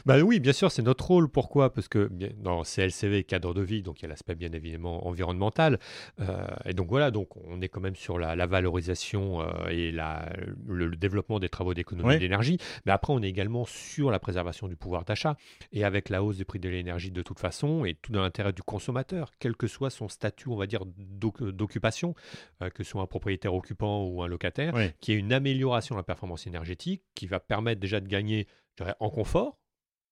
Bah 0.07 0.17
oui, 0.19 0.39
bien 0.39 0.53
sûr, 0.53 0.71
c'est 0.71 0.81
notre 0.81 1.05
rôle. 1.05 1.27
Pourquoi? 1.29 1.71
Parce 1.73 1.87
que 1.87 2.09
dans 2.41 2.63
CLCV, 2.63 3.23
cadre 3.23 3.53
de 3.53 3.61
vie, 3.61 3.83
donc 3.83 3.99
il 3.99 4.03
y 4.03 4.05
a 4.05 4.09
l'aspect 4.09 4.33
bien 4.35 4.51
évidemment 4.51 5.05
environnemental. 5.07 5.79
Euh, 6.19 6.45
et 6.65 6.73
donc 6.73 6.87
voilà, 6.89 7.11
donc 7.11 7.29
on 7.47 7.61
est 7.61 7.67
quand 7.69 7.81
même 7.81 7.95
sur 7.95 8.17
la, 8.17 8.35
la 8.35 8.47
valorisation 8.47 9.41
euh, 9.41 9.67
et 9.69 9.91
la, 9.91 10.27
le, 10.67 10.87
le 10.87 10.95
développement 10.95 11.39
des 11.39 11.49
travaux 11.49 11.73
d'économie 11.75 12.09
Oui. 12.09 12.19
d'énergie. 12.19 12.57
Mais 12.85 12.91
après, 12.91 13.13
on 13.13 13.21
est 13.21 13.29
également 13.29 13.65
sur 13.65 14.09
la 14.11 14.17
préservation 14.19 14.67
du 14.67 14.75
pouvoir 14.75 15.03
d'achat. 15.05 15.35
Et 15.71 15.83
avec 15.83 16.09
la 16.09 16.23
hausse 16.23 16.37
des 16.37 16.45
prix 16.45 16.59
de 16.59 16.69
l'énergie 16.69 17.11
de 17.11 17.21
toute 17.21 17.39
façon, 17.39 17.85
et 17.85 17.93
tout 17.95 18.11
dans 18.11 18.21
l'intérêt 18.21 18.53
du 18.53 18.63
consommateur, 18.63 19.31
quel 19.39 19.55
que 19.55 19.67
soit 19.67 19.89
son 19.91 20.07
statut, 20.07 20.46
on 20.53 20.57
va 20.57 20.67
dire, 20.67 20.83
d'oc- 20.97 21.43
d'occupation, 21.51 22.15
euh, 22.61 22.69
que 22.69 22.83
ce 22.83 22.91
soit 22.91 23.01
un 23.01 23.07
propriétaire 23.07 23.53
occupant 23.53 24.05
ou 24.05 24.21
un 24.23 24.27
locataire, 24.27 24.73
Oui. 24.75 24.91
qui 25.01 25.11
est 25.11 25.15
une 25.15 25.33
amélioration 25.33 25.95
de 25.95 25.99
la 25.99 26.03
performance 26.03 26.47
énergétique, 26.47 27.03
qui 27.15 27.27
va 27.27 27.39
permettre 27.39 27.79
déjà 27.81 27.99
de 27.99 28.07
gagner 28.07 28.47
dirais, 28.77 28.95
en 28.99 29.09
confort, 29.09 29.57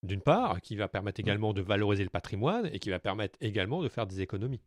d'une 0.02 0.20
part, 0.20 0.60
qui 0.60 0.76
va 0.76 0.88
permettre 0.88 1.20
également 1.20 1.52
de 1.52 1.62
valoriser 1.62 2.04
le 2.04 2.10
patrimoine 2.10 2.68
et 2.72 2.78
qui 2.78 2.90
va 2.90 2.98
permettre 2.98 3.36
également 3.40 3.82
de 3.82 3.88
faire 3.88 4.06
des 4.06 4.20
économies. 4.20 4.60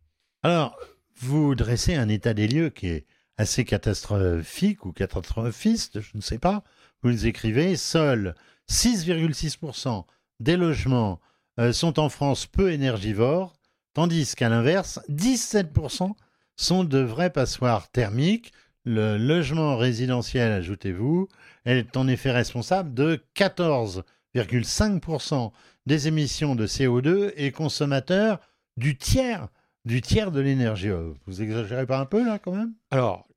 Alors, 0.43 0.77
vous 1.17 1.53
dressez 1.55 1.95
un 1.95 2.09
état 2.09 2.33
des 2.33 2.47
lieux 2.47 2.69
qui 2.69 2.88
est 2.88 3.05
assez 3.38 3.63
catastrophique 3.65 4.85
ou 4.85 4.91
catastrophiste, 4.93 6.01
je 6.01 6.11
ne 6.15 6.21
sais 6.21 6.39
pas. 6.39 6.63
Vous 7.03 7.11
nous 7.11 7.25
écrivez, 7.25 7.75
seuls 7.77 8.35
6,6% 8.69 10.05
des 10.39 10.57
logements 10.57 11.19
euh, 11.59 11.73
sont 11.73 11.99
en 11.99 12.09
France 12.09 12.45
peu 12.45 12.71
énergivores, 12.71 13.53
tandis 14.00 14.34
qu'à 14.34 14.48
l'inverse, 14.48 15.01
17% 15.10 16.13
sont 16.56 16.86
de 16.86 17.00
vrais 17.00 17.32
passoires 17.32 17.91
thermiques. 17.91 18.53
Le 18.86 19.18
logement 19.18 19.75
résidentiel, 19.75 20.53
ajoutez-vous, 20.53 21.27
est 21.65 21.98
en 21.98 22.08
effet 22.08 22.32
responsable 22.32 22.94
de 22.94 23.22
14,5% 23.36 25.51
des 25.86 26.08
émissions 26.08 26.56
de 26.56 26.65
CO2 26.65 27.34
et 27.36 27.51
consommateur 27.51 28.39
du 28.77 28.98
tiers 28.98 29.50
du 29.84 30.01
tiers 30.01 30.32
de 30.32 30.39
l'énergie. 30.39 30.88
Euh, 30.88 31.12
Vous 31.25 31.41
exagérez 31.41 31.86
pas 31.86 32.00
un 32.00 32.06
peu 32.06 32.25
là 32.25 32.39
quand 32.39 32.53
même? 32.53 32.72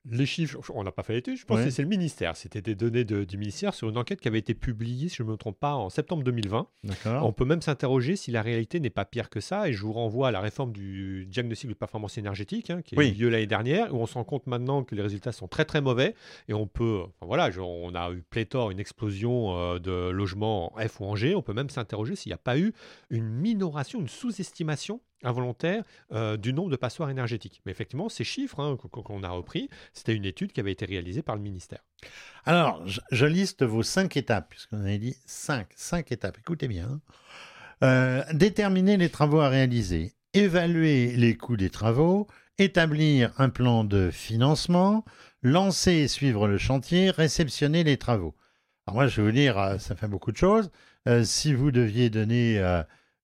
Les 0.09 0.25
chiffres, 0.25 0.59
on 0.73 0.83
n'a 0.83 0.91
pas 0.91 1.03
fait 1.03 1.13
l'étude, 1.13 1.37
je 1.37 1.45
pense 1.45 1.59
Ouais. 1.59 1.65
que 1.65 1.69
c'est 1.69 1.81
le 1.81 1.87
ministère. 1.87 2.35
C'était 2.35 2.61
des 2.61 2.75
données 2.75 3.05
de- 3.05 3.23
du 3.23 3.37
ministère 3.37 3.73
sur 3.73 3.87
une 3.89 3.97
enquête 3.97 4.19
qui 4.19 4.27
avait 4.27 4.39
été 4.39 4.53
publiée, 4.53 5.07
si 5.07 5.15
je 5.15 5.23
ne 5.23 5.29
me 5.29 5.37
trompe 5.37 5.57
pas, 5.59 5.75
en 5.75 5.89
septembre 5.89 6.23
2020. 6.23 6.67
D'accord. 6.83 7.25
On 7.25 7.31
peut 7.31 7.45
même 7.45 7.61
s'interroger 7.61 8.15
si 8.17 8.29
la 8.31 8.41
réalité 8.41 8.79
n'est 8.81 8.89
pas 8.89 9.05
pire 9.05 9.29
que 9.29 9.39
ça. 9.39 9.69
Et 9.69 9.73
je 9.73 9.81
vous 9.81 9.93
renvoie 9.93 10.27
à 10.27 10.31
la 10.31 10.41
réforme 10.41 10.73
du 10.73 11.25
diagnostic 11.27 11.69
de 11.69 11.73
performance 11.73 12.17
énergétique, 12.17 12.69
hein, 12.69 12.81
qui 12.81 12.95
a 12.95 12.97
Oui. 12.97 13.09
eu 13.17 13.21
lieu 13.23 13.29
l'année 13.29 13.47
dernière, 13.47 13.93
où 13.93 13.97
on 13.99 14.05
se 14.05 14.15
rend 14.15 14.25
compte 14.25 14.45
maintenant 14.47 14.83
que 14.83 14.93
les 14.93 15.01
résultats 15.01 15.31
sont 15.31 15.47
très 15.47 15.63
très 15.65 15.79
mauvais. 15.79 16.15
Et 16.49 16.53
on 16.53 16.67
peut, 16.67 17.01
enfin, 17.03 17.25
voilà, 17.25 17.49
je- 17.49 17.61
on 17.61 17.95
a 17.95 18.11
eu 18.11 18.23
pléthore, 18.29 18.71
une 18.71 18.79
explosion 18.79 19.57
euh, 19.57 19.79
de 19.79 20.09
logements 20.09 20.75
en 20.77 20.85
F 20.87 20.99
ou 20.99 21.05
en 21.05 21.15
G. 21.15 21.33
On 21.35 21.41
peut 21.41 21.53
même 21.53 21.69
s'interroger 21.69 22.15
s'il 22.15 22.29
n'y 22.29 22.33
a 22.33 22.37
pas 22.37 22.57
eu 22.59 22.73
une 23.09 23.29
minoration, 23.29 24.01
une 24.01 24.09
sous-estimation 24.09 24.99
involontaire 25.23 25.83
euh, 26.11 26.37
du 26.37 26.53
nombre 26.53 26.69
de 26.69 26.75
passoires 26.75 27.09
énergétiques. 27.09 27.61
Mais 27.65 27.71
effectivement, 27.71 28.09
ces 28.09 28.23
chiffres 28.23 28.59
hein, 28.59 28.77
qu'on 28.77 29.23
a 29.23 29.29
repris, 29.29 29.69
c'était 29.93 30.15
une 30.15 30.25
étude 30.25 30.51
qui 30.51 30.59
avait 30.59 30.71
été 30.71 30.85
réalisée 30.85 31.21
par 31.21 31.35
le 31.35 31.41
ministère. 31.41 31.79
Alors, 32.45 32.83
je, 33.11 33.25
liste 33.25 33.63
vos 33.63 33.83
cinq 33.83 34.17
étapes, 34.17 34.49
puisqu'on 34.49 34.81
avait 34.81 34.97
dit 34.97 35.15
cinq, 35.25 35.67
cinq 35.75 36.11
étapes. 36.11 36.37
Écoutez 36.39 36.67
bien. 36.67 36.85
hein. 36.85 37.01
Euh, 37.83 38.23
déterminer 38.33 38.97
les 38.97 39.09
travaux 39.09 39.39
à 39.39 39.49
réaliser, 39.49 40.13
évaluer 40.33 41.13
les 41.15 41.35
coûts 41.35 41.57
des 41.57 41.69
travaux, 41.69 42.27
établir 42.57 43.33
un 43.37 43.49
plan 43.49 43.83
de 43.83 44.09
financement, 44.11 45.03
lancer 45.41 45.93
et 45.93 46.07
suivre 46.07 46.47
le 46.47 46.57
chantier, 46.57 47.09
réceptionner 47.09 47.83
les 47.83 47.97
travaux. 47.97 48.35
Alors 48.85 48.95
moi, 48.95 49.07
je 49.07 49.21
vais 49.21 49.27
vous 49.27 49.33
dire, 49.33 49.57
euh, 49.57 49.77
ça 49.79 49.95
fait 49.95 50.07
beaucoup 50.07 50.31
de 50.31 50.37
choses. 50.37 50.71
Si 51.23 51.53
vous 51.53 51.71
deviez 51.71 52.09
donner 52.09 52.61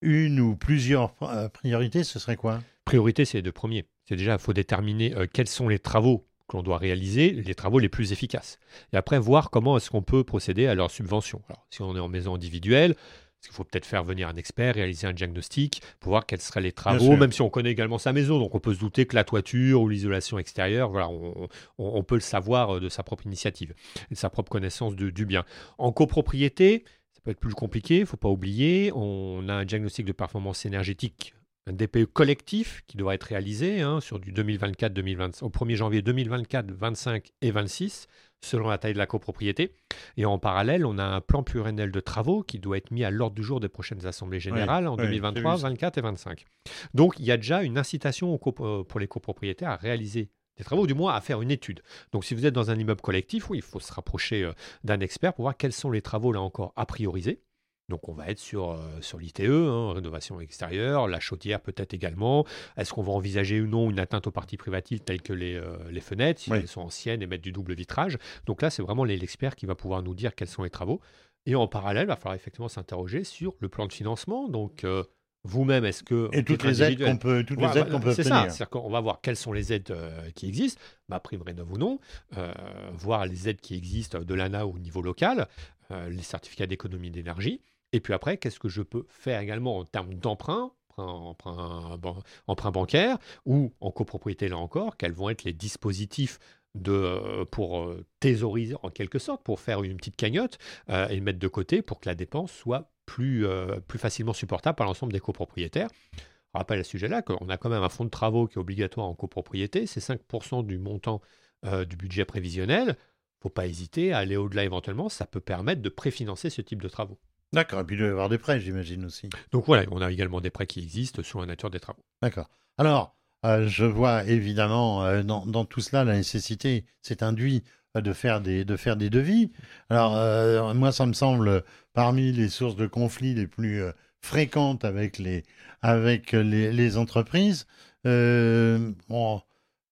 une 0.01 0.39
ou 0.39 0.56
plusieurs 0.56 1.13
euh, 1.22 1.50
priorités, 1.50 2.03
ce 2.03 2.20
serait 2.20 2.36
quoi? 2.38 2.62
Priorité, 2.86 3.25
c'est 3.25 3.39
les 3.39 3.41
deux 3.44 3.51
premiers. 3.51 3.86
C'est 4.08 4.15
déjà, 4.15 4.34
il 4.34 4.39
faut 4.39 4.53
déterminer 4.53 5.13
euh, 5.15 5.27
quels 5.32 5.48
sont 5.50 5.68
les 5.68 5.79
travaux 5.79 6.25
que 6.48 6.58
l'on 6.58 6.63
doit 6.63 6.77
réaliser, 6.79 7.29
les 7.32 7.53
travaux 7.56 7.77
les 7.77 7.89
plus 7.89 8.12
efficaces. 8.12 8.58
Et 8.91 8.98
après, 8.98 9.20
voir 9.20 9.51
comment 9.51 9.77
est-ce 9.77 9.91
qu'on 9.91 10.01
peut 10.01 10.24
procéder 10.24 10.65
à 10.65 10.74
leur 10.74 10.89
subvention. 10.89 11.44
Alors, 11.48 11.68
si 11.70 11.82
on 11.84 11.96
est 11.96 12.00
en 12.00 12.08
maison 12.08 12.34
individuelle, 12.34 12.91
est-ce 12.91 13.48
qu'il 13.50 13.56
faut 13.56 13.63
peut-être 13.63 13.86
faire 13.86 14.03
venir 14.03 14.27
un 14.27 14.36
expert, 14.36 14.74
réaliser 14.75 15.06
un 15.06 15.13
diagnostic 15.13 15.82
pour 16.00 16.10
voir 16.10 16.25
quels 16.25 16.41
seraient 16.41 16.60
les 16.62 16.72
travaux, 16.72 17.15
même 17.18 17.32
si 17.32 17.41
on 17.44 17.50
connaît 17.51 17.70
également 17.72 18.00
sa 18.00 18.12
maison. 18.13 18.39
Donc, 18.39 18.56
on 18.56 18.60
peut 18.60 18.74
se 18.74 18.79
douter 18.79 19.06
que 19.06 19.15
la 19.15 19.24
toiture 19.24 19.79
ou 19.82 19.88
l'isolation 19.89 20.39
extérieure, 20.39 20.89
voilà, 20.89 21.08
on, 21.10 21.44
on- 21.44 21.50
on 21.77 22.03
peut 22.03 22.15
le 22.15 22.22
savoir 22.22 22.77
euh, 22.77 22.79
de 22.79 22.89
sa 22.89 23.03
propre 23.03 23.27
initiative, 23.27 23.75
de 24.10 24.15
sa 24.15 24.29
propre 24.32 24.50
connaissance 24.51 24.96
de- 24.96 25.12
du 25.12 25.25
bien. 25.27 25.46
En 25.77 25.91
copropriété, 25.91 26.84
peut 27.29 27.31
être 27.31 27.39
plus 27.39 27.53
compliqué, 27.53 27.98
il 27.98 28.01
ne 28.01 28.05
faut 28.05 28.17
pas 28.17 28.29
oublier, 28.29 28.91
on 28.95 29.48
a 29.50 29.53
un 29.53 29.65
diagnostic 29.65 30.05
de 30.05 30.13
performance 30.13 30.65
énergétique 30.65 31.33
un 31.67 31.74
DPE 31.74 32.05
collectif 32.05 32.81
qui 32.88 32.98
doit 32.98 33.13
être 33.13 33.25
réalisé 33.25 33.81
hein, 33.81 34.00
sur 34.01 34.19
du 34.19 34.33
2024-2025 34.33 35.43
au 35.43 35.50
1er 35.50 35.75
janvier 35.75 36.01
2024, 36.01 36.71
25 36.71 37.29
et 37.41 37.51
26 37.51 38.07
selon 38.41 38.69
la 38.69 38.77
taille 38.77 38.93
de 38.93 38.98
la 38.98 39.05
copropriété. 39.05 39.75
Et 40.17 40.25
en 40.25 40.39
parallèle, 40.39 40.86
on 40.86 40.98
a 40.98 41.03
un 41.03 41.21
plan 41.21 41.43
pluriannuel 41.43 41.91
de 41.91 42.00
travaux 42.00 42.41
qui 42.41 42.57
doit 42.57 42.77
être 42.77 42.89
mis 42.89 43.03
à 43.03 43.12
l'ordre 43.12 43.36
du 43.36 43.43
jour 43.43 43.59
des 43.59 43.67
prochaines 43.67 44.05
assemblées 44.05 44.39
générales 44.39 44.88
en 44.88 44.95
oui, 44.95 45.03
j'ai 45.03 45.07
2023, 45.07 45.55
vu 45.55 45.62
ça. 45.62 45.69
24 45.69 45.98
et 45.98 46.01
25. 46.01 46.45
Donc 46.93 47.15
il 47.19 47.25
y 47.25 47.31
a 47.31 47.38
déjà 47.38 47.62
une 47.62 47.77
incitation 47.77 48.33
aux 48.33 48.38
pour 48.83 49.00
les 49.00 49.07
copropriétaires 49.07 49.71
à 49.71 49.75
réaliser 49.75 50.29
des 50.59 50.63
travaux, 50.63 50.83
ou 50.83 50.87
du 50.87 50.93
moins 50.93 51.13
à 51.15 51.21
faire 51.21 51.41
une 51.41 51.49
étude. 51.51 51.81
Donc 52.11 52.23
si 52.25 52.35
vous 52.35 52.45
êtes 52.45 52.53
dans 52.53 52.69
un 52.69 52.77
immeuble 52.77 53.01
collectif, 53.01 53.49
oui, 53.49 53.57
il 53.57 53.63
faut 53.63 53.79
se 53.79 53.91
rapprocher 53.91 54.43
euh, 54.43 54.51
d'un 54.83 54.99
expert 54.99 55.33
pour 55.33 55.43
voir 55.43 55.57
quels 55.57 55.73
sont 55.73 55.89
les 55.89 56.01
travaux 56.03 56.31
là 56.31 56.41
encore 56.41 56.73
à 56.75 56.85
prioriser. 56.85 57.41
Donc 57.87 58.07
on 58.07 58.13
va 58.13 58.29
être 58.29 58.37
sur, 58.37 58.69
euh, 58.69 58.77
sur 59.01 59.17
l'ITE, 59.17 59.39
hein, 59.39 59.93
rénovation 59.93 60.39
extérieure, 60.39 61.07
la 61.07 61.19
chaudière 61.19 61.59
peut-être 61.59 61.95
également. 61.95 62.45
Est-ce 62.77 62.93
qu'on 62.93 63.01
va 63.01 63.13
envisager 63.13 63.59
ou 63.61 63.65
non 63.67 63.89
une 63.89 63.99
atteinte 63.99 64.27
aux 64.27 64.31
parties 64.31 64.57
privatives 64.57 64.99
telles 64.99 65.23
que 65.23 65.33
les, 65.33 65.55
euh, 65.55 65.75
les 65.89 66.01
fenêtres, 66.01 66.39
si 66.39 66.51
Oui. 66.51 66.59
elles 66.61 66.67
sont 66.67 66.81
anciennes 66.81 67.23
et 67.23 67.25
mettre 67.25 67.41
du 67.41 67.51
double 67.51 67.73
vitrage? 67.73 68.19
Donc 68.45 68.61
là, 68.61 68.69
c'est 68.69 68.83
vraiment 68.83 69.05
l'expert 69.05 69.55
qui 69.55 69.65
va 69.65 69.73
pouvoir 69.73 70.03
nous 70.03 70.13
dire 70.13 70.35
quels 70.35 70.47
sont 70.47 70.61
les 70.61 70.69
travaux. 70.69 71.01
Et 71.47 71.55
en 71.55 71.67
parallèle, 71.67 72.03
il 72.03 72.07
va 72.09 72.15
falloir 72.15 72.35
effectivement 72.35 72.67
s'interroger 72.69 73.23
sur 73.23 73.55
le 73.59 73.69
plan 73.69 73.87
de 73.87 73.93
financement. 73.93 74.49
Donc 74.49 74.83
euh, 74.83 75.03
vous-même, 75.43 75.86
est-ce 75.86 76.03
que... 76.03 76.29
Et 76.34 76.43
toutes 76.43 76.63
les 76.63 76.84
aides 76.84 77.03
qu'on 77.03 77.17
peut, 77.17 77.43
toutes 77.43 77.60
voilà, 77.60 77.74
les 77.74 77.79
aides 77.81 77.91
qu'on 77.91 78.00
peut 78.00 78.13
c'est 78.13 78.24
ça, 78.24 78.43
c'est-à-dire 78.50 78.69
qu'on 78.69 78.89
va 78.89 79.00
voir 79.00 79.22
quelles 79.22 79.38
sont 79.38 79.53
les 79.53 79.72
aides 79.74 79.91
euh, 79.91 80.29
qui 80.31 80.48
existent, 80.48 80.81
ma 81.08 81.19
prime 81.19 81.41
rénov 81.41 81.72
ou 81.72 81.77
non, 81.77 82.00
euh, 82.38 82.51
voir 82.93 83.25
les 83.25 83.48
aides 83.48 83.62
qui 83.62 83.75
existent 83.75 84.19
de 84.19 84.34
l'ANA 84.34 84.67
au 84.67 84.77
niveau 84.77 85.01
local, 85.01 85.48
euh, 85.91 86.10
les 86.10 86.24
certificats 86.24 86.67
d'économie 86.67 87.10
d'énergie, 87.10 87.62
et 87.93 88.00
puis 88.01 88.13
après, 88.13 88.38
qu'est-ce 88.38 88.60
que 88.60 88.69
je 88.69 88.81
peux 88.81 89.05
faire 89.10 89.39
également 89.39 89.77
en 89.77 89.86
termes 89.86 90.13
d'emprunt 90.13 90.72
emprunt, 90.98 91.55
emprunt, 91.55 91.98
ban- 91.98 92.24
emprunt 92.48 92.72
bancaire 92.72 93.17
ou 93.46 93.72
en 93.79 93.89
copropriété 93.89 94.50
là 94.50 94.58
encore, 94.58 94.98
quels 94.98 95.13
vont 95.13 95.29
être 95.29 95.46
les 95.46 95.53
dispositifs 95.53 96.39
de, 96.75 97.46
pour 97.46 97.93
thésauriser 98.19 98.75
en 98.84 98.89
quelque 98.89 99.17
sorte, 99.17 99.41
pour 99.43 99.60
faire 99.60 99.81
une 99.84 99.96
petite 99.98 100.17
cagnotte 100.17 100.58
euh, 100.89 101.08
et 101.08 101.15
le 101.15 101.22
mettre 101.22 101.39
de 101.39 101.48
côté 101.48 101.81
pour 101.81 102.00
que 102.00 102.10
la 102.10 102.15
dépense 102.15 102.51
soit 102.51 102.91
plus, 103.09 103.47
euh, 103.47 103.79
plus 103.87 103.97
facilement 103.97 104.33
supportable 104.33 104.75
par 104.75 104.85
l'ensemble 104.85 105.11
des 105.11 105.19
copropriétaires. 105.19 105.89
Je 106.13 106.57
rappelle 106.57 106.79
à 106.79 106.83
ce 106.83 106.91
sujet-là 106.91 107.23
qu'on 107.23 107.49
a 107.49 107.57
quand 107.57 107.69
même 107.69 107.81
un 107.81 107.89
fonds 107.89 108.05
de 108.05 108.09
travaux 108.09 108.45
qui 108.45 108.55
est 108.55 108.61
obligatoire 108.61 109.07
en 109.07 109.15
copropriété, 109.15 109.87
c'est 109.87 109.99
5% 109.99 110.63
du 110.63 110.77
montant 110.77 111.19
euh, 111.65 111.85
du 111.85 111.95
budget 111.95 112.23
prévisionnel. 112.23 112.95
faut 113.41 113.49
pas 113.49 113.65
hésiter 113.65 114.13
à 114.13 114.19
aller 114.19 114.37
au-delà 114.37 114.63
éventuellement. 114.63 115.09
Ça 115.09 115.25
peut 115.25 115.39
permettre 115.39 115.81
de 115.81 115.89
préfinancer 115.89 116.51
ce 116.51 116.61
type 116.61 116.83
de 116.83 116.87
travaux. 116.87 117.17
D'accord, 117.51 117.79
et 117.79 117.83
puis 117.83 117.95
il 117.95 117.99
doit 117.99 118.07
y 118.07 118.11
avoir 118.11 118.29
des 118.29 118.37
prêts, 118.37 118.59
j'imagine 118.59 119.05
aussi. 119.05 119.27
Donc 119.51 119.65
voilà, 119.65 119.85
on 119.89 120.01
a 120.01 120.11
également 120.11 120.39
des 120.39 120.51
prêts 120.51 120.67
qui 120.67 120.79
existent 120.79 121.23
sur 121.23 121.39
la 121.39 121.47
nature 121.47 121.71
des 121.71 121.79
travaux. 121.79 122.03
D'accord. 122.21 122.47
Alors, 122.77 123.15
euh, 123.43 123.67
je 123.67 123.85
vois 123.85 124.23
évidemment 124.25 125.03
euh, 125.03 125.23
dans, 125.23 125.47
dans 125.47 125.65
tout 125.65 125.81
cela 125.81 126.03
la 126.03 126.15
nécessité, 126.15 126.85
c'est 127.01 127.23
induit 127.23 127.63
de 127.96 128.13
faire 128.13 128.41
des, 128.41 128.65
de 128.65 128.75
faire 128.75 128.96
des 128.96 129.10
devis. 129.10 129.51
Alors, 129.89 130.15
euh, 130.15 130.74
moi, 130.74 130.91
ça 130.91 131.05
me 131.05 131.13
semble 131.13 131.63
parmi 131.93 132.31
les 132.31 132.50
sources 132.50 132.75
de 132.75 132.88
conflits 132.88 133.34
les 133.34 133.48
plus 133.48 133.81
euh, 133.81 133.91
fréquentes 134.22 134.86
avec 134.86 135.17
les, 135.17 135.43
avec 135.81 136.31
les, 136.34 136.98
entreprises. 136.98 137.65
Euh, 138.05 138.91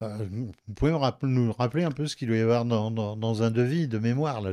euh, 0.04 0.28
vous 0.30 0.74
pouvez 0.76 0.92
nous 1.24 1.52
rappeler 1.54 1.84
un 1.84 1.92
peu 1.92 2.06
ce 2.06 2.16
qu'il 2.16 2.28
doit 2.28 2.38
y 2.38 2.42
avoir 2.42 2.66
dans, 2.66 2.92
dans, 2.92 3.44
un 3.44 3.50
devis 3.50 3.88
de 3.88 3.98
mémoire 3.98 4.42
là. 4.42 4.52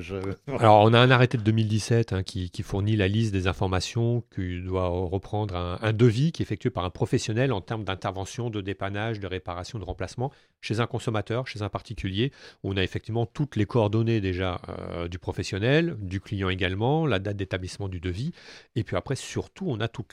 Alors, 0.59 0.81
on 0.85 0.95
a 0.95 0.99
un 0.99 1.11
arrêté 1.11 1.37
de 1.37 1.43
2017 1.43 2.15
hein, 2.15 2.23
qui, 2.23 2.51
fournit 2.63 2.97
la 2.97 3.09
liste 3.09 3.33
des 3.33 3.47
informations 3.47 4.25
qui 4.35 4.63
doit 4.63 4.89
reprendre 4.89 5.55
un, 5.55 5.79
un 5.83 5.93
devis 5.93 6.33
qui 6.33 6.43
est 6.43 6.45
effectué 6.45 6.71
par 6.71 6.85
un 6.85 6.91
professionnel 6.91 7.53
en 7.53 7.61
termes 7.61 7.85
d'intervention, 7.85 8.49
de 8.49 8.63
dépannage, 8.63 9.21
de 9.21 9.27
réparation, 9.27 9.79
de 9.79 9.85
remplacement 9.85 10.33
chez 10.64 10.80
un 10.80 10.87
consommateur, 10.87 11.47
chez 11.47 11.62
un 11.62 11.68
particulier. 11.68 12.33
On 12.62 12.76
a 12.76 12.83
effectivement 12.83 13.26
toutes 13.26 13.56
les 13.56 13.66
coordonnées 13.66 14.21
déjà 14.23 14.62
euh, 14.68 15.09
du 15.09 15.18
professionnel, 15.18 15.97
du 16.00 16.21
client 16.21 16.49
également, 16.49 17.06
la 17.06 17.18
date 17.18 17.37
d'établissement 17.37 17.88
du 17.88 18.00
devis. 18.00 18.33
Et 18.75 18.83
puis 18.83 18.97
après, 18.97 19.14
surtout, 19.14 19.66
on 19.68 19.78
a 19.80 19.88
tout, 19.88 20.06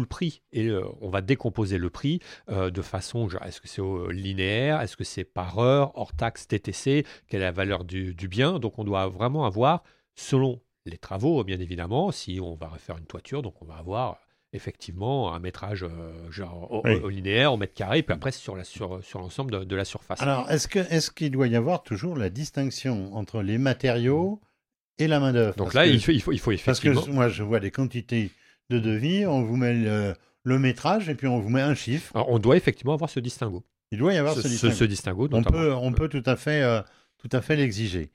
le 0.00 0.06
prix. 0.06 0.42
Et 0.52 0.70
on 1.00 1.10
va 1.10 1.20
décomposer 1.20 1.76
le 1.76 1.90
prix 1.90 2.20
euh, 2.48 2.70
de 2.70 2.82
façon, 2.82 3.28
est-ce 3.44 3.60
que 3.60 3.68
c'est 3.68 3.82
euh, 3.82 4.10
linéaire, 4.10 4.80
est-ce 4.80 4.96
que 4.96 5.04
c'est 5.04 5.24
par 5.24 5.58
heure, 5.58 5.92
hors 5.94 6.14
taxe 6.14 6.48
TTC, 6.48 7.04
quelle 7.26 7.42
est 7.42 7.44
la 7.44 7.52
valeur 7.52 7.84
du, 7.84 8.14
du 8.14 8.28
bien. 8.28 8.58
Donc 8.58 8.78
on 8.78 8.84
doit 8.84 9.08
vraiment 9.08 9.44
avoir, 9.44 9.82
selon 10.14 10.62
les 10.86 10.98
travaux, 10.98 11.44
bien 11.44 11.60
évidemment, 11.60 12.12
si 12.12 12.40
on 12.40 12.54
va 12.54 12.68
refaire 12.68 12.96
une 12.96 13.06
toiture, 13.06 13.42
donc 13.42 13.60
on 13.60 13.66
va 13.66 13.76
avoir 13.76 14.18
effectivement 14.52 15.34
un 15.34 15.38
métrage 15.38 15.82
euh, 15.84 16.30
genre 16.30 16.68
au, 16.72 16.82
Oui. 16.84 16.94
au 16.96 17.08
linéaire, 17.08 17.52
au 17.52 17.56
mètre 17.56 17.74
carré, 17.74 18.02
puis 18.02 18.14
après 18.14 18.32
sur 18.32 18.56
la 18.56 18.64
sur, 18.64 19.02
sur 19.04 19.20
l'ensemble 19.20 19.50
de, 19.50 19.64
de 19.64 19.76
la 19.76 19.84
surface. 19.84 20.20
Alors, 20.22 20.50
est-ce 20.50 20.68
que 20.68 20.78
est-ce 20.90 21.10
qu'il 21.10 21.30
doit 21.30 21.46
y 21.48 21.56
avoir 21.56 21.82
toujours 21.82 22.16
la 22.16 22.30
distinction 22.30 23.14
entre 23.14 23.42
les 23.42 23.58
matériaux 23.58 24.40
et 24.98 25.06
la 25.06 25.20
main-d'œuvre? 25.20 25.54
Donc 25.56 25.66
Parce 25.72 25.74
là, 25.74 25.84
que- 25.84 25.90
il 25.90 26.00
faut, 26.02 26.12
il 26.12 26.20
faut, 26.20 26.32
il 26.32 26.38
faut 26.38 26.50
Parce 26.66 26.80
que 26.80 26.88
effectivement. 26.88 27.14
moi, 27.14 27.28
je 27.28 27.42
vois 27.42 27.60
des 27.60 27.70
quantités 27.70 28.30
de 28.70 28.78
devis, 28.78 29.26
on 29.26 29.42
vous 29.42 29.56
met 29.56 29.74
le, 29.74 30.14
le 30.44 30.58
métrage 30.58 31.08
et 31.08 31.14
puis 31.14 31.26
on 31.26 31.38
vous 31.40 31.50
met 31.50 31.62
un 31.62 31.74
chiffre. 31.74 32.14
Alors, 32.16 32.30
on 32.30 32.38
doit 32.38 32.56
effectivement 32.56 32.94
avoir 32.94 33.10
ce 33.10 33.20
distinguo. 33.20 33.64
Il 33.90 33.98
doit 33.98 34.12
y 34.12 34.18
avoir 34.18 34.34
Ce, 34.34 34.46
distinguo. 34.46 34.74
ce 34.74 34.84
distinguo, 34.84 35.28
on 35.30 35.38
notamment. 35.38 35.58
peut, 35.58 35.72
on 35.74 35.92
peut 35.92 36.08
tout 36.08 36.22
à 36.26 36.36
fait, 36.36 36.62
euh, 36.62 36.80
tout 37.18 37.28
à 37.32 37.40
fait 37.40 37.56
l'exiger. 37.56 38.10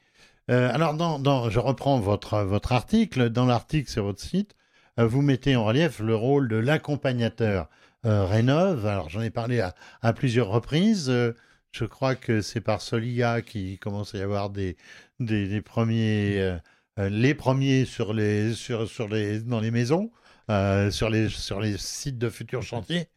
Euh, 0.51 0.69
alors, 0.73 0.93
dans, 0.95 1.19
dans- 1.19 1.49
je 1.49 1.59
reprends 1.59 1.99
votre, 1.99 2.41
votre 2.43 2.71
article. 2.73 3.29
Dans 3.29 3.45
l'article 3.45 3.89
sur 3.89 4.03
votre 4.03 4.19
site, 4.21 4.53
euh, 4.53 4.57
vous 4.97 5.21
mettez 5.21 5.55
en 5.55 5.65
relief 5.65 5.99
le 5.99 6.15
rôle 6.15 6.47
de 6.47 6.55
l'accompagnateur 6.57 7.69
euh, 8.05 8.25
Rénov. 8.25 8.85
Alors, 8.85 9.09
j'en 9.09 9.21
ai 9.21 9.29
parlé 9.29 9.59
à, 9.59 9.73
à 10.01 10.13
plusieurs 10.13 10.49
reprises. 10.49 11.09
Euh, 11.09 11.33
je 11.71 11.85
crois 11.85 12.15
que 12.15 12.41
c'est 12.41 12.61
par 12.61 12.81
Solia 12.81 13.41
qui 13.41 13.79
commence 13.79 14.13
à 14.13 14.19
y 14.19 14.21
avoir 14.21 14.49
des, 14.51 14.77
des, 15.19 15.47
des 15.47 15.61
premiers, 15.61 16.39
euh, 16.39 16.57
euh, 16.99 17.09
les 17.09 17.33
premiers 17.33 17.85
sur 17.85 18.13
les, 18.13 18.53
sur, 18.53 18.87
sur 18.87 19.07
les, 19.07 19.39
dans 19.39 19.59
les 19.59 19.71
maisons, 19.71 20.11
euh, 20.51 20.91
sur, 20.91 21.09
les, 21.09 21.29
sur 21.29 21.59
les 21.59 21.77
sites 21.77 22.19
de 22.19 22.29
futurs 22.29 22.61
chantiers. 22.61 23.07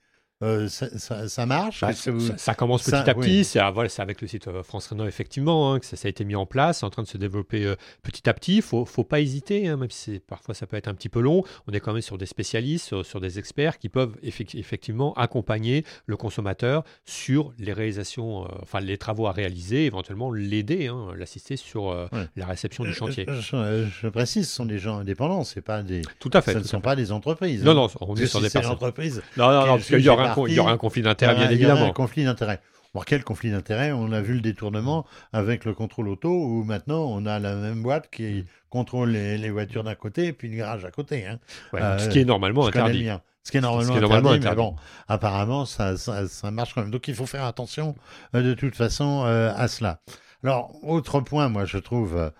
Euh, 0.42 0.68
ça, 0.68 0.86
ça- 0.98 1.28
ça 1.28 1.46
marche 1.46 1.80
Bah, 1.80 1.94
ça, 1.94 2.10
vous- 2.10 2.20
ça- 2.20 2.36
ça 2.36 2.54
commence 2.54 2.82
petit 2.82 2.90
ça, 2.90 3.00
à 3.00 3.14
petit. 3.14 3.38
oui. 3.38 3.44
C'est 3.44 3.58
ah, 3.58 3.70
voilà, 3.70 3.88
avec 3.98 4.20
le 4.20 4.28
site 4.28 4.48
euh, 4.48 4.62
France 4.62 4.86
Rénov, 4.88 5.08
effectivement, 5.08 5.72
hein, 5.72 5.80
que 5.80 5.86
ça, 5.86 5.96
ça 5.96 6.08
a 6.08 6.10
été 6.10 6.26
mis 6.26 6.34
en 6.36 6.44
place. 6.44 6.80
C'est 6.80 6.84
en 6.84 6.90
train 6.90 7.02
de 7.02 7.08
se 7.08 7.16
développer 7.16 7.64
euh, 7.64 7.74
petit 8.02 8.28
à 8.28 8.34
petit. 8.34 8.56
Il 8.56 8.62
faut, 8.62 8.84
faut 8.84 9.02
pas 9.04 9.20
hésiter, 9.20 9.66
hein, 9.66 9.78
même 9.78 9.90
si 9.90 10.20
parfois 10.20 10.54
ça 10.54 10.66
peut 10.66 10.76
être 10.76 10.88
un 10.88 10.94
petit 10.94 11.08
peu 11.08 11.20
long. 11.20 11.42
On 11.66 11.72
est 11.72 11.80
quand 11.80 11.94
même 11.94 12.02
sur 12.02 12.18
des 12.18 12.26
spécialistes, 12.26 12.84
sur, 12.86 13.06
sur 13.06 13.18
des 13.20 13.38
experts 13.38 13.78
qui 13.78 13.88
peuvent 13.88 14.14
effec- 14.22 14.58
effectivement 14.58 15.14
accompagner 15.14 15.84
le 16.04 16.18
consommateur 16.18 16.84
sur 17.06 17.54
les 17.58 17.72
réalisations, 17.72 18.44
euh, 18.44 18.48
enfin 18.62 18.80
les 18.80 18.98
travaux 18.98 19.26
à 19.28 19.32
réaliser, 19.32 19.86
éventuellement 19.86 20.30
l'aider, 20.30 20.88
hein, 20.88 21.08
l'assister 21.16 21.56
sur 21.56 21.90
euh, 21.90 22.08
Ouais. 22.12 22.26
la 22.36 22.44
réception 22.46 22.84
du 22.84 22.92
chantier. 22.92 23.24
Je, 23.40 23.86
je 24.02 24.08
précise, 24.08 24.48
ce 24.48 24.54
sont 24.56 24.66
des 24.66 24.78
gens 24.78 24.98
indépendants, 24.98 25.44
c'est 25.44 25.62
pas 25.62 25.82
des, 25.82 26.02
tout 26.18 26.30
à 26.34 26.42
fait. 26.42 26.52
ce 26.52 26.58
ne 26.58 26.62
sont 26.64 26.80
pas 26.82 26.94
des 26.94 27.10
entreprises. 27.10 27.64
Non, 27.64 27.70
hein. 27.70 27.74
non, 27.74 27.88
on 28.02 28.14
est 28.16 28.26
sur 28.26 28.40
des 28.40 28.48
c'est 28.50 28.54
personnes. 28.58 28.72
l'entreprise. 28.72 29.22
Non, 29.38 29.48
non, 29.50 29.60
non, 29.66 29.76
parce 29.76 29.86
qu'il 29.86 30.00
y 30.00 30.08
aura, 30.10 30.25
il 30.48 30.54
y 30.54 30.58
aura 30.60 30.72
un 30.72 30.76
conflit 30.78 31.02
d'intérêt, 31.02 31.34
bien 31.34 31.44
aura- 31.44 31.52
il 31.52 31.60
y 31.60 31.64
aura 31.64 31.72
évidemment. 31.72 31.90
un 31.90 31.94
conflit 31.94 32.24
d'intérêt. 32.24 32.60
Bon, 32.94 33.02
quel 33.04 33.24
conflit 33.24 33.50
d'intérêt 33.50 33.92
On 33.92 34.10
a 34.12 34.20
vu 34.22 34.34
le 34.34 34.40
détournement 34.40 35.04
avec 35.32 35.64
le 35.66 35.74
contrôle 35.74 36.08
auto, 36.08 36.30
où 36.30 36.64
maintenant 36.64 37.04
on 37.04 37.26
a 37.26 37.38
la 37.38 37.54
même 37.54 37.82
boîte 37.82 38.08
qui 38.10 38.46
contrôle 38.70 39.10
les, 39.10 39.36
les 39.36 39.50
voitures 39.50 39.84
d'un 39.84 39.94
côté 39.94 40.26
et 40.28 40.32
puis 40.32 40.48
le 40.48 40.56
garage 40.56 40.84
à 40.86 40.90
côté. 40.90 41.26
Hein. 41.26 41.38
Ouais, 41.72 41.82
Euh, 41.82 41.98
ce 41.98 42.08
qui 42.08 42.20
est 42.20 42.24
normalement 42.24 42.66
interdit. 42.66 43.08
Ce 43.42 43.50
qui 43.52 43.58
est 43.58 43.60
normalement, 43.60 43.92
qui 43.92 43.98
est 43.98 44.00
normalement 44.00 44.30
interdit, 44.30 44.48
mais 44.48 44.70
bon, 44.70 44.76
apparemment, 45.08 45.66
ça, 45.66 45.96
ça, 45.96 46.26
ça 46.26 46.50
marche 46.50 46.74
quand 46.74 46.80
même. 46.82 46.90
Donc, 46.90 47.06
il 47.06 47.14
faut 47.14 47.26
faire 47.26 47.44
attention 47.44 47.94
euh, 48.34 48.42
de 48.42 48.54
toute 48.54 48.74
façon 48.74 49.24
euh, 49.26 49.52
à 49.54 49.68
cela. 49.68 50.00
Alors, 50.42 50.72
autre 50.82 51.20
point, 51.20 51.48
moi, 51.48 51.64
je 51.64 51.78
trouve 51.78 52.32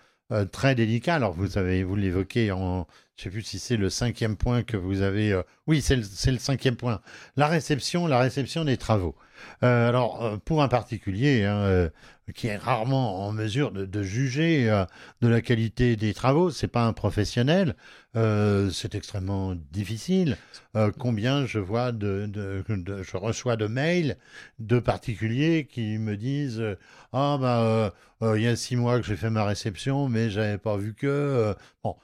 très 0.53 0.75
délicat. 0.75 1.15
Alors, 1.15 1.33
vous 1.33 1.59
avez, 1.59 1.85
vous 1.85 1.95
l'évoquez 1.97 2.51
en, 2.51 2.87
je 3.17 3.23
sais 3.23 3.31
plus 3.31 3.43
si 3.43 3.59
c'est 3.59 3.79
le 3.79 3.89
cinquième 3.89 4.37
point 4.37 4.63
que 4.63 4.77
vous 4.77 5.01
avez. 5.01 5.33
euh, 5.33 5.43
oui, 5.67 5.81
c'est 5.81 5.97
le, 5.97 6.39
cinquième 6.39 6.77
point. 6.77 7.01
La 7.37 7.49
réception, 7.49 8.07
la 8.07 8.19
réception 8.19 8.65
des 8.65 8.77
travaux. 8.77 9.17
Euh, 9.63 9.89
alors, 9.89 10.23
euh, 10.23 10.37
pour 10.37 10.63
un 10.63 10.69
particulier 10.69 11.45
hein, 11.45 11.91
qui 12.35 12.49
est 12.49 12.57
rarement 12.57 13.27
en 13.27 13.33
mesure 13.33 13.73
de, 13.73 14.03
juger 14.03 14.67
de 15.23 15.29
la 15.29 15.41
qualité 15.41 15.97
des 15.97 16.13
travaux, 16.13 16.51
c'est 16.51 16.69
pas 16.69 16.85
un 16.85 16.93
professionnel, 16.93 17.75
c'est 18.15 18.95
extrêmement 18.95 19.55
difficile. 19.73 20.37
Combien 20.99 21.47
je 21.47 21.59
vois 21.59 21.93
de, 21.93 22.31
je 23.03 23.17
reçois 23.17 23.57
de 23.57 23.67
mails 23.67 24.17
de 24.59 24.79
particuliers 24.79 25.69
qui 25.71 25.99
me 25.99 26.17
disent 26.17 26.63
ah 27.13 27.39
euh, 28.23 28.39
il 28.39 28.43
y 28.43 28.49
a 28.49 28.57
six 28.57 28.77
mois 28.77 28.99
que 28.99 29.07
j'ai 29.07 29.17
fait 29.17 29.31
ma 29.31 29.45
réception, 29.45 30.09
mais 30.09 30.31
j'avais 30.31 30.59
pas 30.59 30.77
vu 30.77 30.95
que 30.95 31.55
bon. 31.85 31.97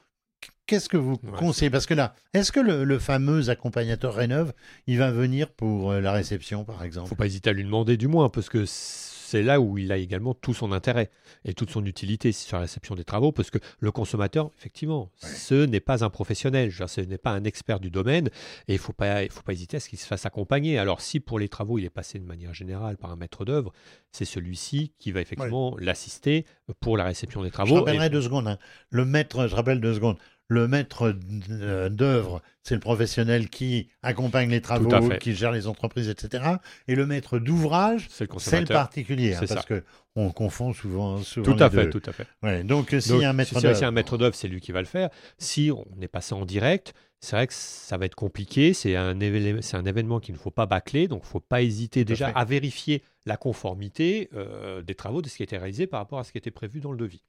Qu'est-ce 0.73 0.89
que 0.89 0.97
vous 0.97 1.13
Ouais, 1.23 1.37
conseillez? 1.37 1.69
Parce 1.69 1.85
que 1.85 1.93
là, 1.93 2.15
est-ce 2.33 2.51
que 2.51 2.59
le, 2.59 2.83
le 2.83 2.99
fameux 2.99 3.49
accompagnateur 3.49 4.13
Rénov, 4.15 4.53
il 4.87 4.97
va 4.97 5.11
venir 5.11 5.49
pour 5.51 5.91
euh, 5.91 6.01
la 6.01 6.11
réception, 6.11 6.63
par 6.65 6.83
exemple? 6.83 7.09
Faut 7.09 7.15
pas 7.15 7.25
hésiter 7.27 7.49
à 7.49 7.53
lui 7.53 7.63
demander 7.63 7.95
du 7.97 8.07
moins, 8.07 8.29
parce 8.29 8.49
que 8.49 8.65
c'est 8.65 9.41
là 9.41 9.59
où 9.59 9.79
il 9.79 9.91
a 9.91 9.97
également 9.97 10.35
tout 10.35 10.53
son 10.53 10.71
intérêt 10.71 11.09
et 11.43 11.55
toute 11.55 11.71
son 11.71 11.83
utilité 11.85 12.31
sur 12.31 12.57
la 12.57 12.61
réception 12.61 12.93
des 12.93 13.03
travaux, 13.03 13.31
parce 13.31 13.49
que 13.49 13.57
le 13.79 13.91
consommateur, 13.91 14.51
effectivement, 14.59 15.09
ce 15.17 15.65
n'est 15.65 15.79
pas 15.79 16.03
un 16.03 16.09
professionnel, 16.11 16.69
je 16.69 16.85
ce 16.85 17.01
n'est 17.01 17.17
pas 17.17 17.31
un 17.31 17.43
expert 17.43 17.79
du 17.79 17.89
domaine, 17.89 18.27
et 18.67 18.73
il 18.73 18.77
faut 18.77 18.93
pas, 18.93 19.23
il 19.23 19.31
faut 19.31 19.41
pas 19.41 19.53
hésiter 19.53 19.77
à 19.77 19.79
ce 19.79 19.89
qu'il 19.89 19.97
se 19.97 20.05
fasse 20.05 20.25
accompagner. 20.27 20.77
Alors 20.77 21.01
si 21.01 21.19
pour 21.19 21.39
les 21.39 21.49
travaux, 21.49 21.79
il 21.79 21.85
est 21.85 21.89
passé 21.89 22.19
de 22.19 22.25
manière 22.25 22.53
générale 22.53 22.97
par 22.97 23.11
un 23.11 23.15
maître 23.15 23.43
d'œuvre, 23.43 23.73
c'est 24.11 24.25
celui-ci 24.25 24.93
qui 24.99 25.11
va 25.11 25.21
effectivement 25.21 25.75
l'assister 25.79 26.45
pour 26.79 26.95
la 26.97 27.03
réception 27.05 27.41
des 27.41 27.47
Je 27.49 27.53
travaux. 27.53 27.75
rappellerai 27.75 28.05
Et- 28.05 28.09
deux 28.11 28.21
secondes. 28.21 28.47
hein. 28.47 28.59
Le 28.91 29.03
maître, 29.05 29.47
je 29.47 29.55
rappelle 29.55 29.81
deux 29.81 29.95
secondes. 29.95 30.17
Le 30.49 30.67
maître 30.67 31.15
euh, 31.49 31.89
d'œuvre, 31.89 32.41
c'est 32.63 32.75
le 32.75 32.81
professionnel 32.81 33.49
qui 33.49 33.89
accompagne 34.01 34.49
les 34.49 34.61
travaux, 34.61 34.89
qui 35.19 35.33
gère 35.33 35.51
les 35.51 35.67
entreprises, 35.67 36.09
etc. 36.09 36.43
Et 36.87 36.95
le 36.95 37.05
maître 37.05 37.39
d'ouvrage, 37.39 38.07
c'est 38.09 38.29
le 38.29 38.59
le 38.59 38.65
particulier, 38.65 39.33
hein, 39.33 39.39
parce 39.39 39.53
ça. 39.53 39.63
que 39.63 39.83
on 40.15 40.31
confond 40.31 40.73
souvent, 40.73 41.17
souvent 41.19 41.55
Tout 41.55 41.63
à 41.63 41.69
les 41.69 41.75
fait, 41.75 41.83
deux. 41.85 41.99
tout 41.99 42.09
à 42.09 42.13
fait. 42.13 42.27
Ouais, 42.43 42.63
donc, 42.63 42.93
euh, 42.93 42.99
s'il 42.99 43.13
Donc, 43.13 43.21
y 43.21 43.25
a 43.25 43.29
un 43.29 43.33
maître 43.33 43.57
si 43.57 43.61
d'œuvre, 43.61 43.83
un 43.83 43.91
maître 43.91 44.17
d'œuvre, 44.17 44.35
c'est 44.35 44.47
lui 44.47 44.61
qui 44.61 44.71
va 44.71 44.79
le 44.81 44.87
faire. 44.87 45.09
Si 45.37 45.71
on 45.71 46.01
est 46.01 46.07
passé 46.07 46.35
en 46.35 46.45
direct, 46.45 46.93
c'est 47.23 47.37
vrai 47.37 47.47
que 47.47 47.53
ça 47.53 47.97
va 47.97 48.05
être 48.05 48.15
compliqué. 48.15 48.73
C'est 48.73 48.97
un, 48.97 49.17
événement 49.21 50.19
qu'il 50.19 50.35
ne 50.35 50.39
faut 50.39 50.51
pas 50.51 50.65
bâcler. 50.65 51.07
Donc, 51.07 51.21
il 51.23 51.27
ne 51.27 51.31
faut 51.31 51.39
pas 51.39 51.61
hésiter 51.61 52.03
déjà 52.03 52.27
à 52.27 52.43
vérifier 52.43 53.01
la 53.25 53.37
conformité 53.37 54.29
euh, 54.35 54.81
des 54.81 54.93
travaux, 54.93 55.21
de 55.21 55.29
ce 55.29 55.37
qui 55.37 55.43
a 55.43 55.45
été 55.45 55.57
réalisé 55.57 55.87
par 55.87 56.01
rapport 56.01 56.19
à 56.19 56.25
ce 56.25 56.33
qui 56.33 56.37
était 56.37 56.51
prévu 56.51 56.81
dans 56.81 56.91
le 56.91 56.97
devis. 56.97 57.23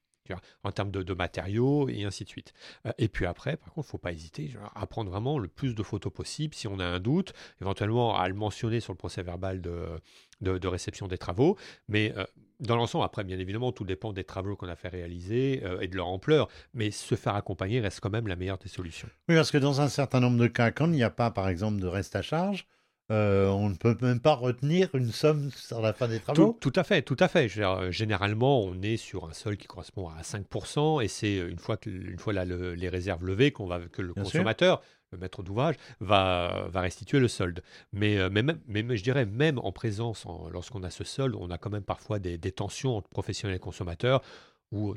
En 0.63 0.71
termes 0.71 0.91
de, 0.91 1.13
matériaux 1.13 1.87
et 1.89 2.03
ainsi 2.03 2.23
de 2.23 2.29
suite. 2.29 2.53
Euh, 2.85 2.91
et 2.97 3.07
puis 3.07 3.25
après, 3.25 3.57
par 3.57 3.73
contre, 3.73 3.87
il 3.87 3.89
ne 3.89 3.91
faut 3.91 3.97
pas 3.97 4.11
hésiter 4.11 4.53
à 4.75 4.85
prendre 4.87 5.11
vraiment 5.11 5.39
le 5.39 5.47
plus 5.47 5.75
de 5.75 5.83
photos 5.83 6.11
possible. 6.11 6.53
Si 6.53 6.67
on 6.67 6.79
a 6.79 6.85
un 6.85 6.99
doute, 6.99 7.33
éventuellement 7.61 8.17
à 8.17 8.27
le 8.27 8.33
mentionner 8.33 8.79
sur 8.79 8.93
le 8.93 8.97
procès 8.97 9.23
verbal 9.23 9.61
de 9.61 10.67
réception 10.67 11.07
des 11.07 11.17
travaux. 11.17 11.57
Mais 11.87 12.13
euh, 12.17 12.25
dans 12.59 12.75
l'ensemble, 12.75 13.05
après, 13.05 13.23
bien 13.23 13.39
évidemment, 13.39 13.71
tout 13.71 13.83
dépend 13.83 14.13
des 14.13 14.23
travaux 14.23 14.55
qu'on 14.55 14.67
a 14.67 14.75
fait 14.75 14.87
réaliser 14.87 15.61
euh, 15.63 15.81
et 15.81 15.87
de 15.87 15.95
leur 15.95 16.07
ampleur. 16.07 16.47
Mais 16.73 16.91
se 16.91 17.15
faire 17.15 17.35
accompagner 17.35 17.79
reste 17.79 17.99
quand 17.99 18.09
même 18.09 18.27
la 18.27 18.35
meilleure 18.35 18.57
des 18.57 18.69
solutions. 18.69 19.09
Oui, 19.29 19.35
parce 19.35 19.51
que 19.51 19.57
dans 19.57 19.81
un 19.81 19.89
certain 19.89 20.19
nombre 20.19 20.37
de 20.37 20.47
cas, 20.47 20.71
quand 20.71 20.85
il 20.85 20.91
n'y 20.91 21.03
a 21.03 21.09
pas, 21.09 21.31
par 21.31 21.49
exemple, 21.49 21.79
de 21.79 21.87
reste 21.87 22.15
à 22.15 22.21
charge, 22.21 22.65
euh, 23.11 23.47
on 23.49 23.69
ne 23.69 23.75
peut 23.75 23.95
même 24.01 24.19
pas 24.19 24.33
retenir 24.33 24.89
une 24.95 25.11
somme 25.11 25.51
sur 25.51 25.79
la 25.81 25.93
fin 25.93 26.07
des 26.07 26.19
travaux. 26.19 26.57
tout 26.59 26.73
à 26.75 26.83
fait, 26.83 27.01
tout 27.03 27.17
à 27.19 27.27
fait. 27.27 27.47
Dire, 27.47 27.69
euh, 27.71 27.91
généralement, 27.91 28.61
on 28.63 28.81
est 28.81 28.97
sur 28.97 29.25
un 29.25 29.33
sol 29.33 29.57
qui 29.57 29.67
correspond 29.67 30.09
à 30.09 30.21
5%, 30.23 31.01
et 31.01 31.07
c'est 31.07 31.37
euh, 31.39 31.49
une 31.49 31.59
fois 31.59 31.77
que 31.77 31.89
une 31.89 32.17
fois 32.17 32.33
là, 32.33 32.45
le- 32.45 32.73
les 32.73 32.89
réserves 32.89 33.23
levées 33.25 33.51
qu'on 33.51 33.67
va 33.67 33.79
que 33.79 34.01
le 34.01 34.13
Bien 34.13 34.23
sûr. 34.23 34.31
consommateur, 34.31 34.81
le 35.11 35.19
maître 35.19 35.43
d'ouvrage, 35.43 35.75
va, 35.99 36.65
va 36.69 36.81
restituer 36.81 37.19
le 37.19 37.27
solde. 37.27 37.61
Mais, 37.93 38.17
mais, 38.31 38.97
je 38.97 39.03
dirais 39.03 39.25
même 39.25 39.59
en 39.59 39.71
présence, 39.71 40.25
en- 40.25 40.49
lorsqu'on 40.49 40.81
a 40.83 40.89
ce 40.89 41.03
solde, 41.03 41.35
on 41.39 41.51
a 41.51 41.57
quand 41.59 41.69
même 41.69 41.83
parfois 41.83 42.17
des, 42.19 42.37
des 42.39 42.51
tensions 42.51 42.97
entre 42.97 43.09
professionnels 43.09 43.55
et 43.57 43.59
consommateurs. 43.59 44.21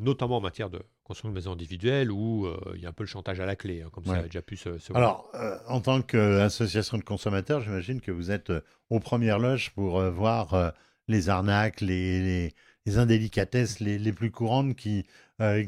Notamment 0.01 0.37
en 0.39 0.41
matière 0.41 0.71
de 0.71 0.81
construction 1.05 1.31
de 1.31 1.35
maisons 1.35 1.53
individuelles, 1.53 2.11
où 2.11 2.47
euh, 2.47 2.57
il 2.75 2.83
y 2.83 2.87
a 2.87 2.89
un 2.91 2.93
peu 2.93 3.05
le 3.05 3.09
chantage 3.09 3.41
à 3.41 3.47
la 3.47 3.57
clé, 3.57 3.83
hein, 3.83 3.89
comme 3.93 4.05
ça 4.05 4.15
a 4.15 4.23
déjà 4.25 4.43
pu 4.43 4.57
se, 4.57 4.79
se 4.79 4.93
voir. 4.93 5.03
Alors, 5.03 5.31
euh, 5.35 5.57
en 5.69 5.81
tant 5.81 6.03
qu'association 6.03 6.99
de 6.99 7.03
consommateurs, 7.05 7.61
j'imagine 7.61 8.01
que 8.01 8.11
vous 8.11 8.31
êtes 8.31 8.51
euh, 8.51 8.61
aux 8.91 9.01
premières 9.01 9.39
loges 9.39 9.71
pour 9.71 10.01
voir 10.11 10.73
les 11.09 11.29
arnaques, 11.29 11.81
les, 11.81 12.21
les, 12.23 12.55
les 12.87 12.99
indélicatesses 12.99 13.81
les, 13.81 13.99
les 13.99 14.13
plus 14.13 14.31
courantes 14.31 14.75
qui, 14.77 15.07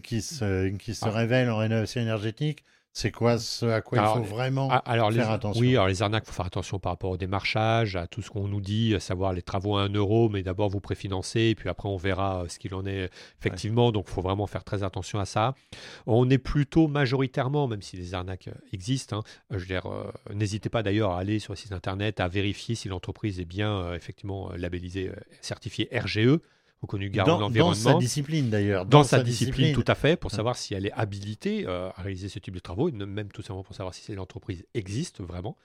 qui 0.03 0.21
se, 0.23 0.69
qui 0.77 0.95
se 0.95 1.05
Ah. 1.07 1.11
révèlent 1.11 1.51
en 1.51 1.57
rénovation 1.59 2.01
énergétique. 2.01 2.65
C'est 2.93 3.13
quoi 3.13 3.39
ce 3.39 3.67
à 3.67 3.81
quoi 3.81 3.99
Alors, 3.99 4.19
il 4.19 4.25
faut 4.25 4.35
vraiment 4.35 4.69
Ah, 4.71 4.83
les, 5.11 5.17
faire 5.17 5.31
attention? 5.31 5.61
Oui, 5.61 5.77
alors 5.77 5.87
les 5.87 6.03
arnaques, 6.03 6.25
il 6.27 6.31
faut 6.31 6.37
faire 6.37 6.47
attention 6.47 6.81
par 6.81 6.93
rapport 6.93 7.11
au 7.11 7.17
démarchage, 7.17 7.95
à 7.95 8.09
tout 8.09 8.21
ce 8.21 8.31
qu'on 8.31 8.49
nous 8.49 8.61
dit, 8.61 8.95
à 8.97 9.01
savoir 9.01 9.33
les 9.33 9.43
travaux 9.43 9.77
à 9.77 9.83
1 9.83 9.91
euro, 9.95 10.29
mais 10.29 10.43
d'abord 10.43 10.69
vous 10.69 10.81
préfinancez, 10.81 11.41
et 11.41 11.55
puis 11.55 11.69
après 11.69 11.89
on 11.89 11.97
verra 11.97 12.43
euh, 12.43 12.49
ce 12.49 12.59
qu'il 12.59 12.75
en 12.75 12.85
est 12.87 13.09
effectivement. 13.39 13.93
Donc 13.93 14.07
il 14.09 14.13
faut 14.13 14.23
vraiment 14.23 14.49
faire 14.49 14.65
très 14.65 14.83
attention 14.83 15.21
à 15.21 15.25
ça. 15.25 15.55
On 16.07 16.29
est 16.31 16.39
plutôt 16.39 16.89
majoritairement, 16.89 17.69
même 17.69 17.83
si 17.83 17.97
les 17.97 18.13
arnaques 18.15 18.49
euh, 18.49 18.73
existent, 18.73 19.21
hein, 19.21 19.57
je 19.57 19.73
euh, 19.73 20.35
n'hésitez 20.35 20.69
pas 20.69 20.83
d'ailleurs 20.83 21.13
à 21.13 21.21
aller 21.21 21.39
sur 21.39 21.53
le 21.53 21.57
site 21.57 21.73
internet, 21.73 22.19
à 22.19 22.27
vérifier 22.29 22.75
si 22.75 22.89
l'entreprise 22.89 23.39
est 23.39 23.45
bien 23.45 23.73
euh, 23.73 23.95
effectivement 23.95 24.51
labellisée, 24.57 25.13
certifiée 25.41 25.89
RGE, 25.93 26.41
reconnu 26.83 27.11
garant 27.11 27.37
de 27.37 27.41
dans, 27.41 27.41
dans 27.41 27.49
sa 27.49 27.61
l'environnement. 27.71 27.99
discipline 27.99 28.51
d'ailleurs. 28.51 28.87
Dans, 28.87 29.03
sa, 29.05 29.23
discipline, 29.23 29.75
tout 29.75 29.85
à 29.87 29.95
fait, 29.95 30.17
pour 30.17 30.31
savoir 30.31 30.57
si 30.57 30.75
elle 30.75 30.87
est 30.87 30.93
habilitée 30.93 31.67
euh, 31.67 31.91
à 31.97 32.03
réaliser 32.03 32.29
ce 32.29 32.39
type 32.39 32.55
de 32.55 32.61
travaux, 32.61 32.89
et 32.89 32.93
même 32.93 33.31
tout 33.33 33.43
simplement 33.43 33.63
pour 33.65 33.75
savoir 33.75 33.95
si 33.95 34.15
l'entreprise 34.15 34.65
existe 34.75 35.21
vraiment. 35.21 35.57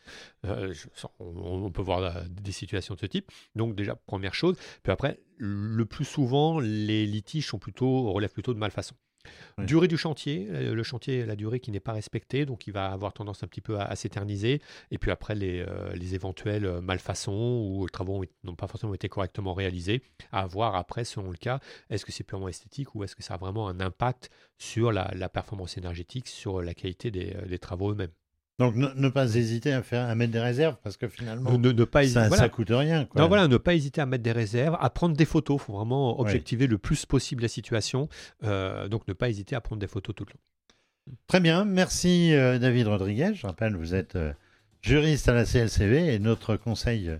Euh, 0.46 0.74
je- 0.74 0.88
on, 1.20 1.66
on 1.66 1.72
peut 1.72 1.82
voir 1.82 2.00
euh, 2.00 2.12
des 2.30 2.52
situations 2.52 2.96
de 2.96 3.00
ce 3.00 3.06
type. 3.06 3.32
Donc 3.56 3.76
déjà, 3.76 3.96
première 3.96 4.34
chose. 4.34 4.58
Puis 4.84 4.92
après, 4.92 5.20
le 5.38 5.86
plus 5.86 6.06
souvent, 6.06 6.60
les 6.60 7.06
litiges 7.06 7.48
sont 7.48 7.60
plutôt, 7.60 8.12
relèvent 8.12 8.34
plutôt 8.34 8.54
de 8.54 8.60
malfaçon. 8.60 8.96
Durée 9.60 9.88
du 9.88 9.98
chantier, 9.98 10.48
euh, 10.50 10.74
le 10.74 10.84
chantier, 10.84 11.26
la 11.26 11.36
durée 11.36 11.60
qui 11.60 11.72
n'est 11.72 11.80
pas 11.80 11.94
respectée, 11.94 12.46
donc 12.46 12.68
il 12.68 12.74
va 12.74 12.92
avoir 12.92 13.14
tendance 13.14 13.44
un 13.44 13.48
petit 13.48 13.62
peu 13.62 13.80
à, 13.80 13.96
s'éterniser. 13.96 14.62
Et 14.92 14.98
puis 14.98 15.12
après, 15.12 15.36
les, 15.36 15.62
euh, 15.62 15.94
les 15.94 16.16
éventuelles 16.16 16.66
euh, 16.66 16.82
malfaçons 16.82 17.66
ou 17.70 17.88
travaux 17.90 18.22
ont- 18.22 18.26
n'ont 18.44 18.56
pas 18.56 18.68
forcément 18.68 18.94
été 18.94 19.10
correctement 19.10 19.54
réalisés, 19.54 20.02
à 20.32 20.46
voir 20.46 20.76
après, 20.76 21.06
selon 21.06 21.32
le 21.32 21.38
cas, 21.38 21.60
est-ce 21.90 22.06
que 22.06 22.12
c'est 22.12 22.24
purement 22.24 22.50
esthétique 22.50 22.96
ou 22.96 23.04
est-ce 23.04 23.16
que 23.16 23.24
ça 23.24 23.36
a 23.36 23.38
vraiment 23.38 23.68
un 23.68 23.80
impact 23.80 24.30
sur 24.58 24.92
la, 24.92 25.30
performance 25.30 25.78
énergétique, 25.78 26.28
sur 26.28 26.62
la 26.62 26.74
qualité 26.74 27.12
des 27.12 27.60
travaux 27.60 27.92
eux-mêmes. 27.92 28.12
Donc 28.58 28.76
ne, 28.76 28.88
ne 28.96 29.10
pas 29.10 29.36
hésiter 29.36 29.74
à, 29.74 29.84
faire, 29.84 30.08
à 30.08 30.16
mettre 30.16 30.32
des 30.32 30.40
réserves 30.40 30.78
parce 30.82 30.96
que 30.96 31.10
finalement, 31.10 31.58
Ne, 31.58 31.72
ne- 31.74 31.84
pas 31.84 32.04
hésiter. 32.04 32.22
ça, 32.22 32.28
voilà. 32.30 32.44
ça 32.44 32.50
coûte 32.50 32.70
rien. 32.72 33.04
Quoi. 33.06 33.22
Non, 33.22 33.28
voilà, 33.28 33.48
ne 33.50 33.58
pas 33.58 33.74
hésiter 33.74 34.00
à 34.00 34.06
mettre 34.06 34.24
des 34.24 34.32
réserves, 34.32 34.78
à 34.80 34.90
prendre 34.90 35.16
des 35.16 35.26
photos. 35.26 35.60
Il 35.62 35.66
faut 35.66 35.74
vraiment 35.74 36.20
objectiver 36.22 36.66
le 36.68 36.78
plus 36.78 37.06
possible 37.06 37.42
la 37.42 37.50
situation. 37.50 38.08
Euh, 38.46 38.88
donc, 38.88 39.08
ne 39.10 39.14
pas 39.14 39.28
hésiter 39.30 39.56
à 39.58 39.62
prendre 39.62 39.82
des 39.82 39.88
photos 39.88 40.16
tout 40.16 40.24
le 40.26 40.32
long. 40.32 41.16
Très 41.28 41.42
bien, 41.42 41.66
merci 41.66 42.34
euh, 42.34 42.58
David 42.58 42.88
Rodriguez. 42.88 43.32
Je 43.36 43.46
rappelle, 43.46 43.76
vous 43.76 43.94
êtes 43.94 44.16
euh, 44.16 44.32
juriste 44.82 45.28
à 45.28 45.34
la 45.34 45.44
CLCV 45.44 46.14
et 46.14 46.20
notre 46.20 46.56
conseil 46.56 47.12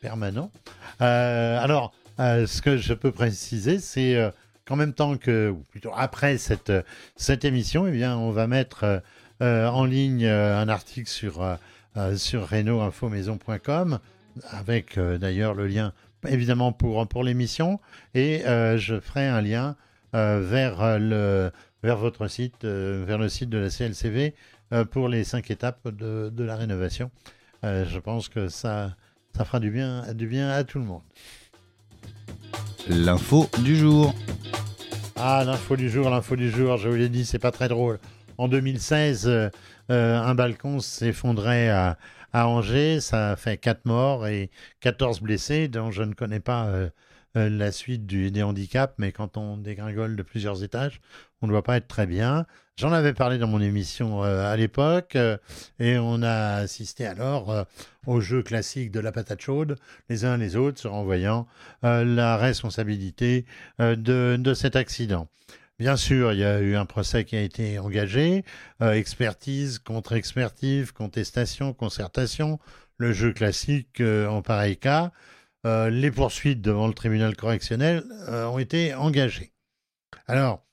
permanent. 0.00 0.50
Alors, 1.00 1.92
ce 2.18 2.62
que 2.62 2.78
je 2.78 2.94
peux 2.94 3.12
préciser, 3.12 3.78
c'est 3.78 4.16
qu'en 4.64 4.76
même 4.76 4.94
temps 4.94 5.16
que, 5.18 5.50
ou 5.50 5.58
plutôt 5.68 5.90
après 5.94 6.38
cette, 6.38 6.72
cette 7.16 7.44
émission, 7.44 7.86
eh 7.86 7.90
bien, 7.92 8.16
on 8.16 8.30
va 8.30 8.46
mettre 8.46 9.02
en 9.40 9.84
ligne 9.84 10.24
euh, 10.24 10.58
un 10.58 10.68
article 10.68 11.08
sur, 11.08 11.42
euh, 11.42 11.56
euh, 11.96 12.16
sur 12.16 12.48
reno-info-maison.com 12.48 13.98
avec 14.50 14.98
euh, 14.98 15.18
d'ailleurs 15.18 15.54
le 15.54 15.66
lien 15.66 15.92
évidemment 16.26 16.72
pour, 16.72 17.06
pour 17.06 17.22
l'émission 17.24 17.80
et 18.14 18.46
euh, 18.46 18.76
je 18.78 18.98
ferai 19.00 19.26
un 19.26 19.40
lien 19.40 19.76
euh, 20.14 20.40
vers 20.40 20.82
euh, 20.82 20.98
le 20.98 21.52
vers 21.82 21.96
votre 21.96 22.26
site, 22.26 22.64
euh, 22.64 23.04
vers 23.06 23.18
le 23.18 23.28
site 23.28 23.50
de 23.50 23.58
la 23.58 23.70
CLCV 23.70 24.34
euh, 24.72 24.84
pour 24.84 25.08
les 25.08 25.22
cinq 25.22 25.50
étapes 25.50 25.86
de, 25.88 26.28
de 26.28 26.44
la 26.44 26.56
rénovation. 26.56 27.10
Euh, 27.64 27.84
je 27.88 27.98
pense 28.00 28.28
que 28.28 28.48
ça, 28.48 28.96
ça 29.36 29.44
fera 29.44 29.60
du 29.60 29.70
bien, 29.70 30.12
du 30.12 30.26
bien 30.26 30.50
à 30.50 30.64
tout 30.64 30.78
le 30.80 30.84
monde. 30.84 31.02
L'info 32.88 33.48
du 33.62 33.76
jour. 33.76 34.14
Ah, 35.16 35.44
l'info 35.44 35.76
du 35.76 35.88
jour, 35.90 36.10
l'info 36.10 36.36
du 36.36 36.50
jour, 36.50 36.76
je 36.78 36.88
vous 36.88 36.96
l'ai 36.96 37.08
dit, 37.08 37.24
c'est 37.24 37.38
pas 37.38 37.50
très 37.52 37.68
drôle. 37.68 37.98
En 38.38 38.46
2016, 38.46 39.26
euh, 39.26 39.50
euh, 39.90 40.16
un 40.16 40.34
balcon 40.34 40.78
s'effondrait 40.78 41.68
à, 41.70 41.96
Angers, 42.32 43.00
ça 43.00 43.32
a 43.32 43.36
fait 43.36 43.56
4 43.56 43.84
morts 43.84 44.26
et 44.28 44.50
14 44.80 45.22
blessés, 45.22 45.66
dont 45.66 45.90
je 45.90 46.02
ne 46.04 46.12
connais 46.14 46.38
pas 46.40 46.66
euh, 46.66 46.88
la 47.34 47.72
suite 47.72 48.06
du- 48.06 48.30
des 48.30 48.42
handicaps, 48.42 48.94
mais 48.98 49.10
quand 49.12 49.36
on 49.36 49.56
dégringole 49.56 50.14
de 50.14 50.22
plusieurs 50.22 50.62
étages, 50.62 51.00
on 51.42 51.46
ne 51.46 51.52
doit 51.52 51.62
pas 51.64 51.78
être 51.78 51.88
très 51.88 52.06
bien. 52.06 52.46
J'en 52.76 52.92
avais 52.92 53.12
parlé 53.12 53.38
dans 53.38 53.48
mon 53.48 53.60
émission 53.60 54.22
à 54.22 54.56
l'époque, 54.56 55.16
et 55.80 55.98
on 55.98 56.22
a 56.22 56.54
assisté 56.58 57.06
alors 57.06 57.66
au 58.06 58.20
jeu 58.20 58.42
classique 58.42 58.92
de 58.92 59.00
la 59.00 59.10
patate 59.10 59.40
chaude, 59.40 59.76
les 60.08 60.24
uns 60.24 60.36
les 60.36 60.54
autres 60.54 60.80
se 60.80 60.86
renvoyant 60.86 61.48
la 61.82 62.36
responsabilité 62.36 63.46
de 63.80 64.54
cet 64.54 64.76
accident. 64.76 65.26
Bien 65.78 65.96
sûr, 65.96 66.32
il 66.32 66.40
y 66.40 66.44
a 66.44 66.60
eu 66.60 66.74
un 66.74 66.86
procès 66.86 67.24
qui 67.24 67.36
a 67.36 67.40
été 67.40 67.78
engagé, 67.78 68.44
euh, 68.82 68.92
expertise, 68.94 69.78
contre-expertise, 69.78 70.90
contestation, 70.90 71.72
concertation, 71.72 72.58
le 72.96 73.12
jeu 73.12 73.32
classique 73.32 74.00
euh, 74.00 74.26
en 74.26 74.42
pareil 74.42 74.76
cas. 74.76 75.12
Euh, 75.66 75.88
les 75.88 76.10
poursuites 76.10 76.60
devant 76.60 76.88
le 76.88 76.94
tribunal 76.94 77.36
correctionnel 77.36 78.04
ont 78.28 78.58
été 78.58 78.92
engagées. 78.94 79.52
Alors, 80.26 80.64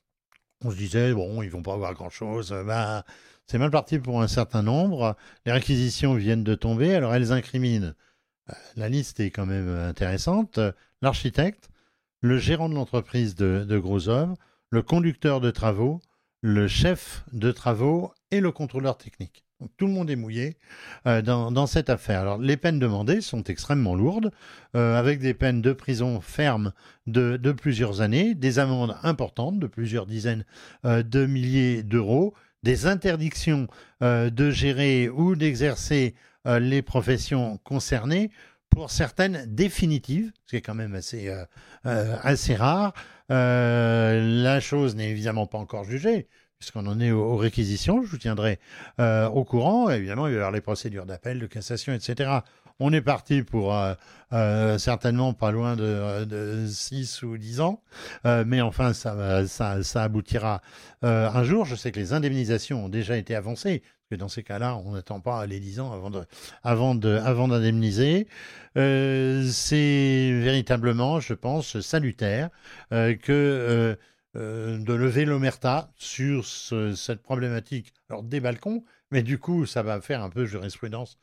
on 0.64 0.72
se 0.72 0.76
disait, 0.76 1.12
bon, 1.14 1.40
ils 1.42 1.50
vont 1.50 1.62
pas 1.62 1.74
avoir 1.74 1.94
grand-chose. 1.94 2.50
bah, 2.66 3.04
c'est 3.46 3.58
mal 3.58 3.70
parti 3.70 4.00
pour 4.00 4.22
un 4.22 4.28
certain 4.28 4.62
nombre. 4.62 5.16
Les 5.44 5.52
réquisitions 5.52 6.14
viennent 6.14 6.44
de 6.44 6.56
tomber, 6.56 6.94
alors 6.96 7.14
elles 7.14 7.32
incriminent. 7.32 7.94
la 8.76 8.88
liste 8.88 9.20
est 9.20 9.30
quand 9.30 9.46
même 9.46 9.68
intéressante. 9.68 10.58
L'architecte, 11.02 11.68
le 12.22 12.38
gérant 12.38 12.68
de 12.68 12.74
l'entreprise 12.74 13.36
de, 13.36 13.64
de 13.68 13.78
le 14.76 14.82
conducteur 14.82 15.40
de 15.40 15.50
travaux, 15.50 16.02
le 16.42 16.68
chef 16.68 17.24
de 17.32 17.50
travaux 17.50 18.12
et 18.30 18.40
le 18.40 18.52
contrôleur 18.52 18.98
technique. 18.98 19.42
Tout 19.78 19.86
le 19.86 19.92
monde 19.94 20.10
est 20.10 20.16
mouillé 20.16 20.58
euh, 21.06 21.22
dans, 21.22 21.66
cette 21.66 21.88
affaire. 21.88 22.20
Alors, 22.20 22.36
les 22.36 22.58
peines 22.58 22.78
demandées 22.78 23.22
sont 23.22 23.42
extrêmement 23.44 23.94
lourdes, 23.94 24.30
euh, 24.74 24.98
avec 24.98 25.20
des 25.20 25.32
peines 25.32 25.62
de 25.62 25.72
prison 25.72 26.20
ferme 26.20 26.74
de, 27.06 27.38
plusieurs 27.52 28.02
années, 28.02 28.34
des 28.34 28.58
amendes 28.58 28.98
importantes 29.02 29.58
de 29.58 29.66
plusieurs 29.66 30.04
dizaines 30.04 30.44
euh, 30.84 31.02
de 31.02 31.24
milliers 31.24 31.82
d'euros, 31.82 32.34
des 32.62 32.86
interdictions 32.86 33.68
de 34.02 34.50
gérer 34.50 35.08
ou 35.08 35.36
d'exercer 35.36 36.14
les 36.44 36.82
professions 36.82 37.58
concernées, 37.64 38.30
pour 38.68 38.90
certaines 38.90 39.46
définitives, 39.46 40.32
ce 40.44 40.50
qui 40.50 40.56
est 40.56 40.60
quand 40.60 40.74
même 40.74 40.94
assez, 40.94 41.32
assez 41.84 42.56
rare. 42.56 42.92
Euh, 43.30 44.42
la 44.42 44.60
chose 44.60 44.94
n'est 44.96 45.10
évidemment 45.10 45.46
pas 45.46 45.58
encore 45.58 45.84
jugée, 45.84 46.28
puisqu'on 46.58 46.86
en 46.86 47.00
est 47.00 47.10
aux, 47.10 47.36
réquisitions. 47.36 48.02
Je 48.02 48.08
vous 48.08 48.18
tiendrai 48.18 48.58
euh, 49.00 49.28
au 49.28 49.44
courant. 49.44 49.90
Évidemment, 49.90 50.26
il 50.26 50.30
va 50.30 50.34
y 50.34 50.36
avoir 50.36 50.52
les 50.52 50.60
procédures 50.60 51.06
d'appel, 51.06 51.40
de 51.40 51.46
cassation, 51.46 51.92
etc. 51.92 52.30
On 52.78 52.92
est 52.92 53.00
parti 53.00 53.42
pour 53.42 53.74
euh, 53.74 54.78
certainement 54.78 55.32
pas 55.32 55.50
loin 55.50 55.76
de, 55.76 56.24
de 56.24 56.66
6 56.66 57.22
ou 57.22 57.38
10 57.38 57.60
ans, 57.60 57.82
mais 58.24 58.60
enfin, 58.60 58.92
ça, 58.92 59.46
ça, 59.46 59.82
ça 59.82 60.02
aboutira 60.02 60.60
un 61.00 61.42
jour. 61.42 61.64
Je 61.64 61.74
sais 61.74 61.90
que 61.90 61.98
les 61.98 62.12
indemnisations 62.12 62.84
ont 62.84 62.90
déjà 62.90 63.16
été 63.16 63.34
avancées, 63.34 63.82
parce 64.08 64.16
que 64.16 64.20
dans 64.20 64.28
ces 64.28 64.42
cas-là, 64.44 64.76
on 64.84 64.92
n'attend 64.92 65.20
pas 65.20 65.46
les 65.46 65.58
10 65.58 65.80
ans 65.80 65.92
avant 65.92 66.10
de, 66.10 66.22
avant 66.62 66.94
de, 66.94 67.10
avant 67.16 67.48
d'indemniser. 67.48 68.28
Euh, 68.76 69.44
c'est 69.50 70.30
véritablement, 70.40 71.18
je 71.18 71.34
pense, 71.34 71.80
salutaire 71.80 72.50
euh, 72.92 73.14
que 73.16 73.96
euh, 74.36 74.78
de 74.78 74.92
lever 74.92 75.24
l'omerta 75.24 75.90
sur 75.96 76.44
ce- 76.44 76.94
cette 76.94 77.22
problématique 77.22 77.92
des 78.22 78.38
balcons, 78.38 78.84
mais 79.10 79.22
du 79.24 79.38
coup, 79.38 79.66
ça 79.66 79.82
va 79.82 80.00
faire 80.00 80.22
un 80.22 80.30
peu 80.30 80.46
jurisprudence 80.46 81.18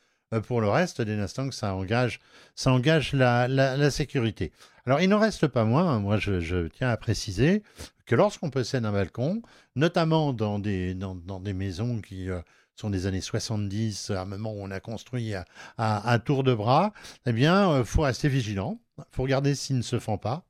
pour 0.48 0.62
le 0.62 0.68
reste, 0.68 1.00
dès 1.02 1.16
l'instant 1.16 1.48
que 1.48 1.54
ça 1.56 1.76
engage, 1.76 2.20
ça 2.56 2.72
engage 2.72 3.14
la, 3.14 3.48
la- 3.48 3.92
sécurité. 3.92 4.52
Alors, 4.88 5.00
il 5.00 5.08
n'en 5.08 5.20
reste 5.20 5.48
pas 5.48 5.64
moins, 5.64 5.88
hein, 5.88 6.00
moi 6.00 6.18
je, 6.18 6.68
tiens 6.70 6.90
à 6.90 6.98
préciser 6.98 7.62
que 8.08 8.16
lorsqu'on 8.16 8.50
possède 8.50 8.84
un 8.84 8.92
balcon, 8.92 9.42
notamment 9.76 10.34
dans 10.34 10.58
des, 10.60 10.96
dans, 10.96 11.14
des 11.40 11.54
maisons 11.54 12.02
qui 12.02 12.30
sont 12.76 12.90
des 12.90 13.06
années 13.06 13.22
70, 13.22 14.12
à 14.12 14.22
un 14.22 14.26
moment 14.26 14.52
où 14.52 14.60
on 14.62 14.72
a 14.72 14.80
construit 14.80 15.34
à, 15.34 15.46
à 15.78 16.20
tour 16.20 16.44
de 16.44 16.54
bras, 16.54 16.94
eh 17.26 17.34
bien, 17.34 17.80
il 17.80 17.86
faut 17.86 18.02
rester 18.02 18.30
vigilant, 18.30 18.80
il 18.98 19.04
faut 19.12 19.24
regarder 19.24 19.56
s'il 19.56 19.78
ne 19.78 19.82
se 19.82 20.00
fend 20.00 20.18
pas, 20.18 20.46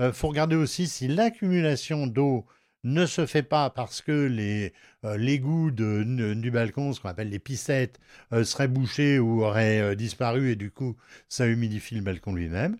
il 0.00 0.12
faut 0.12 0.28
regarder 0.28 0.56
aussi 0.56 0.86
si 0.86 1.08
l'accumulation 1.08 2.06
d'eau 2.06 2.46
ne 2.84 3.06
se 3.06 3.26
fait 3.26 3.42
pas 3.42 3.70
parce 3.70 4.02
que 4.02 4.26
les 4.26 4.72
euh, 5.04 5.16
l'égout 5.16 5.70
du 5.70 6.50
balcon, 6.50 6.92
ce 6.92 7.00
qu'on 7.00 7.08
appelle 7.08 7.30
les 7.30 7.38
pissettes, 7.38 7.98
euh, 8.32 8.44
seraient 8.44 8.68
bouchés 8.68 9.18
ou 9.18 9.42
auraient 9.44 9.80
euh, 9.80 9.94
disparu 9.94 10.52
et 10.52 10.56
du 10.56 10.70
coup 10.70 10.96
ça 11.28 11.46
humidifie 11.46 11.94
le 11.94 12.02
balcon 12.02 12.34
lui-même. 12.34 12.76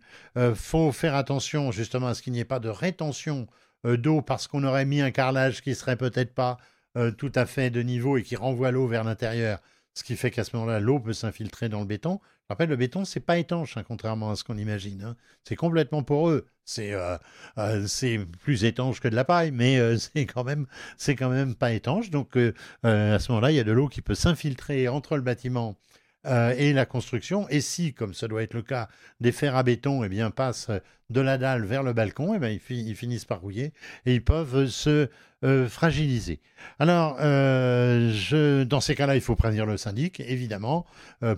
Faut 0.55 0.93
faire 0.93 1.15
attention 1.15 1.73
justement 1.73 2.09
à 2.09 2.15
ce 2.15 2.23
qu'il 2.23 2.33
n'y 2.33 2.41
ait 2.41 2.45
pas 2.45 2.61
de 2.61 2.69
rétention 2.69 3.49
euh, 3.87 3.97
d'eau 3.97 4.23
parce 4.23 4.49
qu'on 4.49 4.65
aurait 4.65 4.85
mis 4.85 5.01
un 5.01 5.11
carrelage 5.11 5.63
qui 5.63 5.75
serait 5.75 5.97
peut-être 5.97 6.35
pas 6.35 6.59
euh, 6.97 7.11
tout 7.11 7.33
à 7.35 7.47
fait 7.47 7.71
de 7.71 7.83
niveau 7.83 8.17
et 8.17 8.23
qui 8.23 8.37
renvoie 8.37 8.71
l'eau 8.71 8.87
vers 8.87 9.05
l'intérieur, 9.05 9.61
ce 9.95 10.05
qui 10.05 10.17
fait 10.17 10.31
qu'à 10.31 10.45
ce 10.45 10.57
moment-là, 10.57 10.81
l'eau 10.81 11.01
peut 11.01 11.13
s'infiltrer 11.13 11.69
dans 11.69 11.81
le 11.81 11.87
béton. 11.87 12.21
Je 12.43 12.47
rappelle, 12.55 12.69
le 12.69 12.77
béton, 12.77 13.05
c'est 13.05 13.21
pas 13.21 13.39
étanche, 13.39 13.77
hein, 13.77 13.83
contrairement 13.87 14.31
à 14.31 14.37
ce 14.37 14.45
qu'on 14.45 14.57
imagine. 14.57 15.03
hein. 15.03 15.17
C'est 15.45 15.57
complètement 15.57 16.03
poreux. 16.03 16.47
C'est 16.65 16.93
euh, 16.93 17.17
euh, 17.59 17.87
c'est 17.87 18.19
plus 18.41 18.65
étanche 18.65 19.01
que 19.01 19.09
de 19.09 19.17
la 19.17 19.25
paille, 19.25 19.51
mais 19.51 19.97
c'est 19.99 20.27
quand 20.27 20.45
même 20.45 20.67
c'est 20.97 21.17
quand 21.17 21.31
même 21.31 21.55
pas 21.55 21.73
étanche. 21.73 22.11
Donc 22.11 22.37
à 22.37 23.19
ce 23.19 23.33
moment-là, 23.33 23.51
il 23.53 23.57
y 23.57 23.61
a 23.61 23.65
de 23.65 23.73
l'eau 23.73 23.89
qui 23.89 24.03
peut 24.03 24.15
s'infiltrer 24.15 24.89
entre 24.89 25.17
le 25.17 25.23
bâtiment 25.23 25.77
euh, 26.27 26.55
et 26.57 26.73
la 26.73 26.87
construction. 26.87 27.49
Et 27.49 27.61
si, 27.61 27.95
comme 27.95 28.15
ça 28.15 28.29
doit 28.29 28.43
être 28.43 28.55
le 28.55 28.63
cas, 28.63 28.89
des 29.21 29.33
fers 29.33 29.57
à 29.57 29.63
béton 29.63 30.03
eh 30.05 30.09
bien, 30.09 30.31
passent 30.31 30.71
de 31.11 31.21
la 31.21 31.39
dalle 31.39 31.65
vers 31.65 31.83
le 31.83 31.93
balcon, 31.93 32.35
eh 32.35 32.39
bien, 32.39 32.51
ils, 32.51 32.61
fi- 32.61 32.85
ils 32.85 32.97
finissent 32.97 33.25
par 33.25 33.41
rouiller 33.41 33.73
et 34.07 34.15
ils 34.15 34.25
peuvent 34.25 34.67
se 34.67 35.09
euh, 35.45 35.69
fragiliser. 35.69 36.41
Alors, 36.79 37.17
euh, 37.21 38.65
dans 38.65 38.81
ces 38.81 38.95
cas-là, 38.95 39.15
il 39.15 39.21
faut 39.23 39.37
prévenir 39.37 39.65
le 39.67 39.77
syndic, 39.77 40.21
évidemment, 40.21 40.87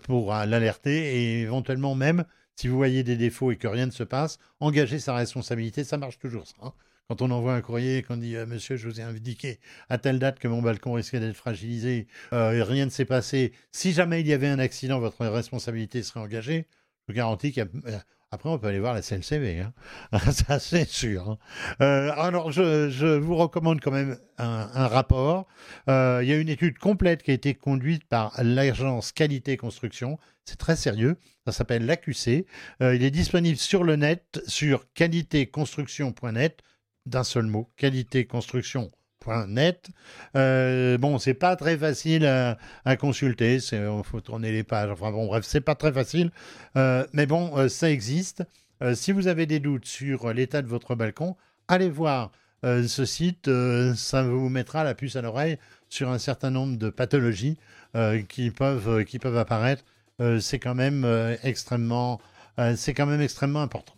pour 0.03 0.33
l'alerter 0.33 1.15
et 1.15 1.41
éventuellement 1.43 1.95
même, 1.95 2.25
si 2.57 2.69
vous 2.69 2.77
voyez 2.77 3.03
des 3.05 3.17
défauts 3.17 3.53
et 3.53 3.57
que 3.57 3.69
rien 3.69 3.87
ne 3.87 3.91
se 3.91 4.03
passe, 4.03 4.39
engager 4.61 4.99
sa 4.99 5.15
responsabilité. 5.15 5.85
Ça 5.85 5.99
marche 5.99 6.19
toujours, 6.19 6.47
ça. 6.47 6.55
hein. 6.63 6.73
Quand 7.11 7.23
on 7.23 7.33
envoie 7.33 7.55
un 7.55 7.61
courrier 7.61 7.97
et 7.97 8.03
qu'on 8.05 8.19
dit 8.19 8.37
euh, 8.37 8.47
Monsieur, 8.47 8.77
je 8.77 8.89
vous 8.89 9.01
ai 9.01 9.03
indiqué 9.03 9.59
à 9.89 9.99
telle 9.99 10.21
date 10.21 10.39
que 10.39 10.47
mon 10.47 10.63
balcon 10.63 10.93
risquait 10.93 11.19
d'être 11.19 11.35
fragilisé, 11.35 12.07
euh, 12.33 12.53
et 12.53 12.63
rien 12.63 12.85
ne 12.85 12.91
s'est 12.91 13.05
passé. 13.05 13.51
Si 13.73 13.93
jamais 13.93 14.21
il 14.21 14.29
y 14.29 14.33
avait 14.33 14.47
un 14.47 14.61
accident, 14.61 15.01
votre 15.01 15.27
responsabilité 15.27 16.05
serait 16.05 16.21
engagée. 16.21 16.69
Je 17.09 17.13
vous 17.13 17.17
garantis 17.17 17.51
qu'après, 17.51 18.49
on 18.49 18.59
peut 18.61 18.69
aller 18.69 18.79
voir 18.79 18.95
la 18.95 19.03
CLCV. 19.03 19.59
Hein. 19.59 19.73
Ça, 20.31 20.61
c'est 20.61 20.89
sûr. 20.89 21.31
hein. 21.31 21.39
Euh, 21.81 22.13
alors, 22.17 22.53
je, 22.53 23.17
vous 23.17 23.35
recommande 23.35 23.81
quand 23.81 23.91
même 23.91 24.17
un, 24.39 24.71
un 24.73 24.87
rapport. 24.87 25.49
Euh, 25.89 26.21
il 26.23 26.29
y 26.29 26.33
a 26.33 26.37
une 26.37 26.49
étude 26.49 26.79
complète 26.79 27.25
qui 27.25 27.33
a 27.33 27.35
été 27.35 27.55
conduite 27.55 28.05
par 28.05 28.33
l'agence 28.41 29.11
Qualité 29.11 29.57
Construction. 29.57 30.17
C'est 30.45 30.59
très 30.59 30.77
sérieux. 30.77 31.17
Ça 31.45 31.51
s'appelle 31.51 31.87
l'AQC. 31.87 32.47
Euh, 32.83 32.95
il 32.95 33.03
est 33.03 33.11
disponible 33.11 33.57
sur 33.57 33.83
le 33.83 33.97
net, 33.97 34.41
sur 34.47 34.93
qualitéconstruction.net, 34.95 36.63
d'un 37.07 37.25
seul 37.25 37.47
mot, 37.47 37.69
qualitéconstruction.net. 37.77 39.89
Euh, 40.37 40.99
bon, 40.99 41.19
c'est 41.19 41.35
pas 41.35 41.57
très 41.57 41.77
facile 41.77 42.25
à, 42.27 42.57
consulter, 42.97 43.59
il 43.73 44.03
faut 44.05 44.21
tourner 44.21 44.53
les 44.53 44.63
pages. 44.63 44.91
Enfin 44.91 45.11
bon, 45.11 45.27
bref, 45.27 45.45
c'est 45.45 45.61
pas 45.61 45.75
très 45.75 45.93
facile. 45.93 46.31
Euh, 46.77 47.05
mais 47.13 47.27
bon, 47.27 47.57
euh, 47.57 47.69
ça 47.69 47.91
existe. 47.91 48.45
Euh, 48.83 48.95
si 48.95 49.13
vous 49.13 49.29
avez 49.29 49.47
des 49.47 49.61
doutes 49.61 49.87
sur 49.87 50.33
l'état 50.33 50.63
de 50.63 50.69
votre 50.69 50.95
balcon, 50.95 51.37
allez 51.69 51.91
voir 51.91 52.33
euh, 52.65 52.87
ce 52.87 53.05
site. 53.05 53.49
euh, 53.49 53.95
ça 53.95 54.23
vous 54.23 54.49
mettra 54.49 54.85
la 54.85 54.95
puce 54.95 55.17
à 55.17 55.23
l'oreille 55.23 55.59
sur 55.89 56.11
un 56.11 56.19
certain 56.19 56.51
nombre 56.51 56.77
de 56.77 56.91
pathologies 56.91 57.57
euh, 57.97 58.23
qui, 58.23 58.51
peuvent, 58.51 58.89
euh, 58.89 59.39
apparaître. 59.39 59.85
Euh, 60.21 60.25
euh, 60.25 60.41
euh, 62.59 62.75
c'est 62.77 62.95
quand 62.95 63.07
même 63.07 63.21
extrêmement 63.21 63.63
important. 63.63 63.95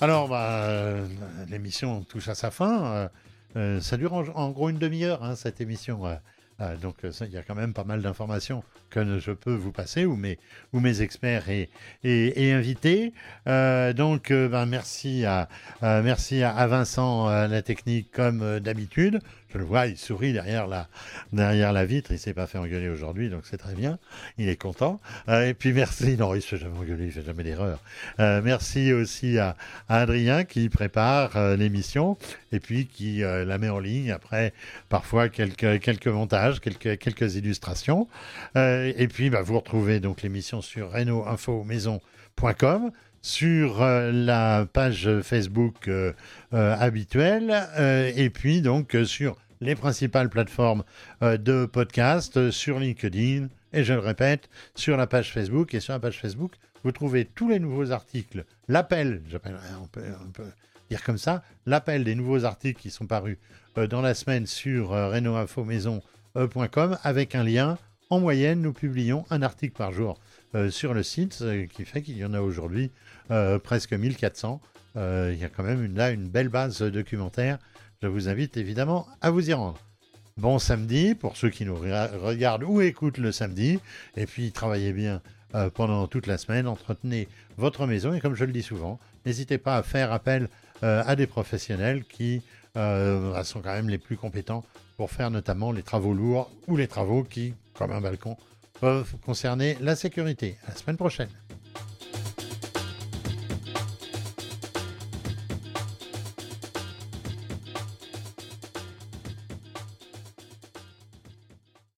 Alors, 0.00 0.28
bah, 0.28 0.64
euh, 0.64 1.06
l'émission 1.48 2.02
touche 2.02 2.28
à 2.28 2.34
sa 2.34 2.50
fin. 2.50 2.84
Euh, 2.84 3.08
euh, 3.56 3.80
ça 3.80 3.96
dure 3.96 4.12
en, 4.12 4.50
gros 4.50 4.68
une 4.68 4.78
demi-heure, 4.78 5.24
hein, 5.24 5.36
cette 5.36 5.62
émission. 5.62 6.02
donc, 6.82 6.96
il 7.02 7.30
y 7.30 7.38
a 7.38 7.42
quand 7.42 7.54
même 7.54 7.72
pas 7.72 7.84
mal 7.84 8.02
d'informations 8.02 8.62
que 8.90 9.18
je 9.18 9.32
peux 9.32 9.54
vous 9.54 9.72
passer, 9.72 10.04
ou 10.04 10.16
mes, 10.16 11.00
experts 11.00 11.48
et, 11.48 12.52
invités. 12.52 13.14
Donc, 13.46 14.30
ben, 14.30 14.66
merci, 14.66 15.24
à, 15.24 15.48
merci 15.80 16.42
à, 16.42 16.54
à 16.54 16.66
Vincent, 16.66 17.28
euh, 17.28 17.46
la 17.46 17.62
technique, 17.62 18.10
comme 18.12 18.60
d'habitude. 18.60 19.20
Je 19.56 19.60
le 19.62 19.66
vois, 19.66 19.86
il 19.86 19.96
sourit 19.96 20.34
derrière 20.34 20.66
la, 20.66 20.86
derrière 21.32 21.72
la 21.72 21.86
vitre. 21.86 22.12
Il 22.12 22.18
s'est 22.18 22.34
pas 22.34 22.46
fait 22.46 22.58
engueuler 22.58 22.90
aujourd'hui, 22.90 23.30
donc 23.30 23.44
c'est 23.48 23.56
très 23.56 23.74
bien. 23.74 23.98
Il 24.36 24.50
est 24.50 24.60
content. 24.60 25.00
Euh, 25.30 25.48
et 25.48 25.54
puis, 25.54 25.72
merci. 25.72 26.18
Non, 26.18 26.34
il 26.34 26.42
se 26.42 26.48
fait 26.48 26.58
jamais 26.58 26.76
engueuler, 26.78 27.06
il 27.06 27.12
fait 27.12 27.22
jamais 27.24 27.42
d'erreur. 27.42 27.78
Euh, 28.20 28.42
merci 28.44 28.92
aussi 28.92 29.38
à, 29.38 29.56
Adrien 29.88 30.44
qui 30.44 30.68
prépare 30.68 31.38
euh, 31.38 31.56
l'émission 31.56 32.18
et 32.52 32.60
puis 32.60 32.86
qui 32.86 33.20
la 33.20 33.56
met 33.56 33.70
en 33.70 33.78
ligne 33.78 34.12
après 34.12 34.52
parfois 34.90 35.30
quelques, 35.30 35.80
quelques 35.80 36.06
montages, 36.06 36.60
quelques, 36.60 36.98
quelques 36.98 37.36
illustrations. 37.36 38.08
Et 38.54 39.08
puis 39.08 39.30
bah, 39.30 39.40
vous 39.40 39.58
retrouvez 39.58 40.00
donc 40.00 40.20
l'émission 40.20 40.60
sur 40.60 40.92
reno-info-maison.com 40.92 42.90
sur 43.22 43.80
la 43.80 44.66
page 44.72 45.08
Facebook 45.22 45.90
habituelle 46.52 47.66
et 48.16 48.30
puis 48.30 48.60
donc 48.62 48.96
sur 49.04 49.36
les 49.60 49.74
principales 49.74 50.28
plateformes 50.28 50.84
euh, 51.22 51.36
de 51.36 51.66
podcast, 51.66 52.36
euh, 52.36 52.50
sur 52.50 52.78
LinkedIn 52.78 53.48
et 53.72 53.84
je 53.84 53.92
le 53.92 54.00
répète, 54.00 54.48
sur 54.74 54.96
la 54.96 55.06
page 55.06 55.32
Facebook 55.32 55.74
et 55.74 55.80
sur 55.80 55.92
la 55.92 56.00
page 56.00 56.20
Facebook, 56.20 56.52
vous 56.84 56.92
trouvez 56.92 57.24
tous 57.24 57.48
les 57.48 57.58
nouveaux 57.58 57.90
articles, 57.90 58.44
l'appel, 58.68 59.22
j'appellerai, 59.28 59.68
on 59.82 59.86
peut, 59.86 60.02
dire 60.90 61.02
comme 61.02 61.18
ça, 61.18 61.42
l'appel 61.66 62.04
des 62.04 62.14
nouveaux 62.14 62.44
articles 62.44 62.80
qui 62.80 62.90
sont 62.90 63.06
parus 63.06 63.38
euh, 63.76 63.86
dans 63.86 64.02
la 64.02 64.14
semaine 64.14 64.46
sur 64.46 64.90
reno-info-maison.com 64.90 66.98
avec 67.02 67.34
un 67.34 67.44
lien. 67.44 67.78
En 68.08 68.20
moyenne, 68.20 68.62
nous 68.62 68.72
publions 68.72 69.24
un 69.30 69.42
article 69.42 69.76
par 69.76 69.92
jour 69.92 70.20
sur 70.70 70.94
le 70.94 71.02
site, 71.02 71.34
ce 71.34 71.64
qui 71.64 71.84
fait 71.84 72.02
qu'il 72.02 72.16
y 72.16 72.24
en 72.24 72.32
a 72.32 72.40
aujourd'hui 72.40 72.92
presque 73.64 73.92
1400. 73.92 74.60
Euh, 74.96 75.30
il 75.32 75.38
y 75.38 75.44
a 75.44 75.48
quand 75.48 75.62
même 75.62 75.94
là 75.94 76.10
une 76.10 76.28
belle 76.28 76.48
base 76.48 76.82
documentaire. 76.82 77.58
Je 78.02 78.08
vous 78.08 78.28
invite 78.28 78.56
évidemment 78.56 79.06
à 79.20 79.30
vous 79.30 79.48
y 79.48 79.52
rendre. 79.52 79.78
Bon 80.36 80.58
samedi 80.58 81.14
pour 81.14 81.36
ceux 81.36 81.48
qui 81.48 81.64
nous 81.64 81.76
re- 81.76 82.16
regardent 82.18 82.64
ou 82.64 82.80
écoutent 82.82 83.18
le 83.18 83.32
samedi. 83.32 83.78
Et 84.16 84.26
puis 84.26 84.52
travaillez 84.52 84.92
bien 84.92 85.22
euh, 85.54 85.70
pendant 85.70 86.06
toute 86.06 86.26
la 86.26 86.36
semaine. 86.36 86.66
Entretenez 86.66 87.26
votre 87.56 87.86
maison. 87.86 88.12
Et 88.12 88.20
comme 88.20 88.34
je 88.34 88.44
le 88.44 88.52
dis 88.52 88.62
souvent, 88.62 88.98
n'hésitez 89.24 89.56
pas 89.58 89.76
à 89.76 89.82
faire 89.82 90.12
appel 90.12 90.48
euh, 90.82 91.02
à 91.06 91.16
des 91.16 91.26
professionnels 91.26 92.04
qui 92.04 92.42
euh, 92.76 93.42
sont 93.44 93.60
quand 93.62 93.72
même 93.72 93.88
les 93.88 93.98
plus 93.98 94.18
compétents 94.18 94.62
pour 94.98 95.10
faire 95.10 95.30
notamment 95.30 95.72
les 95.72 95.82
travaux 95.82 96.12
lourds 96.12 96.50
ou 96.66 96.76
les 96.76 96.88
travaux 96.88 97.22
qui, 97.22 97.54
comme 97.74 97.92
un 97.92 98.00
balcon, 98.02 98.36
peuvent 98.80 99.14
concerner 99.24 99.78
la 99.80 99.96
sécurité. 99.96 100.58
À 100.66 100.70
la 100.72 100.76
semaine 100.76 100.96
prochaine. 100.98 101.28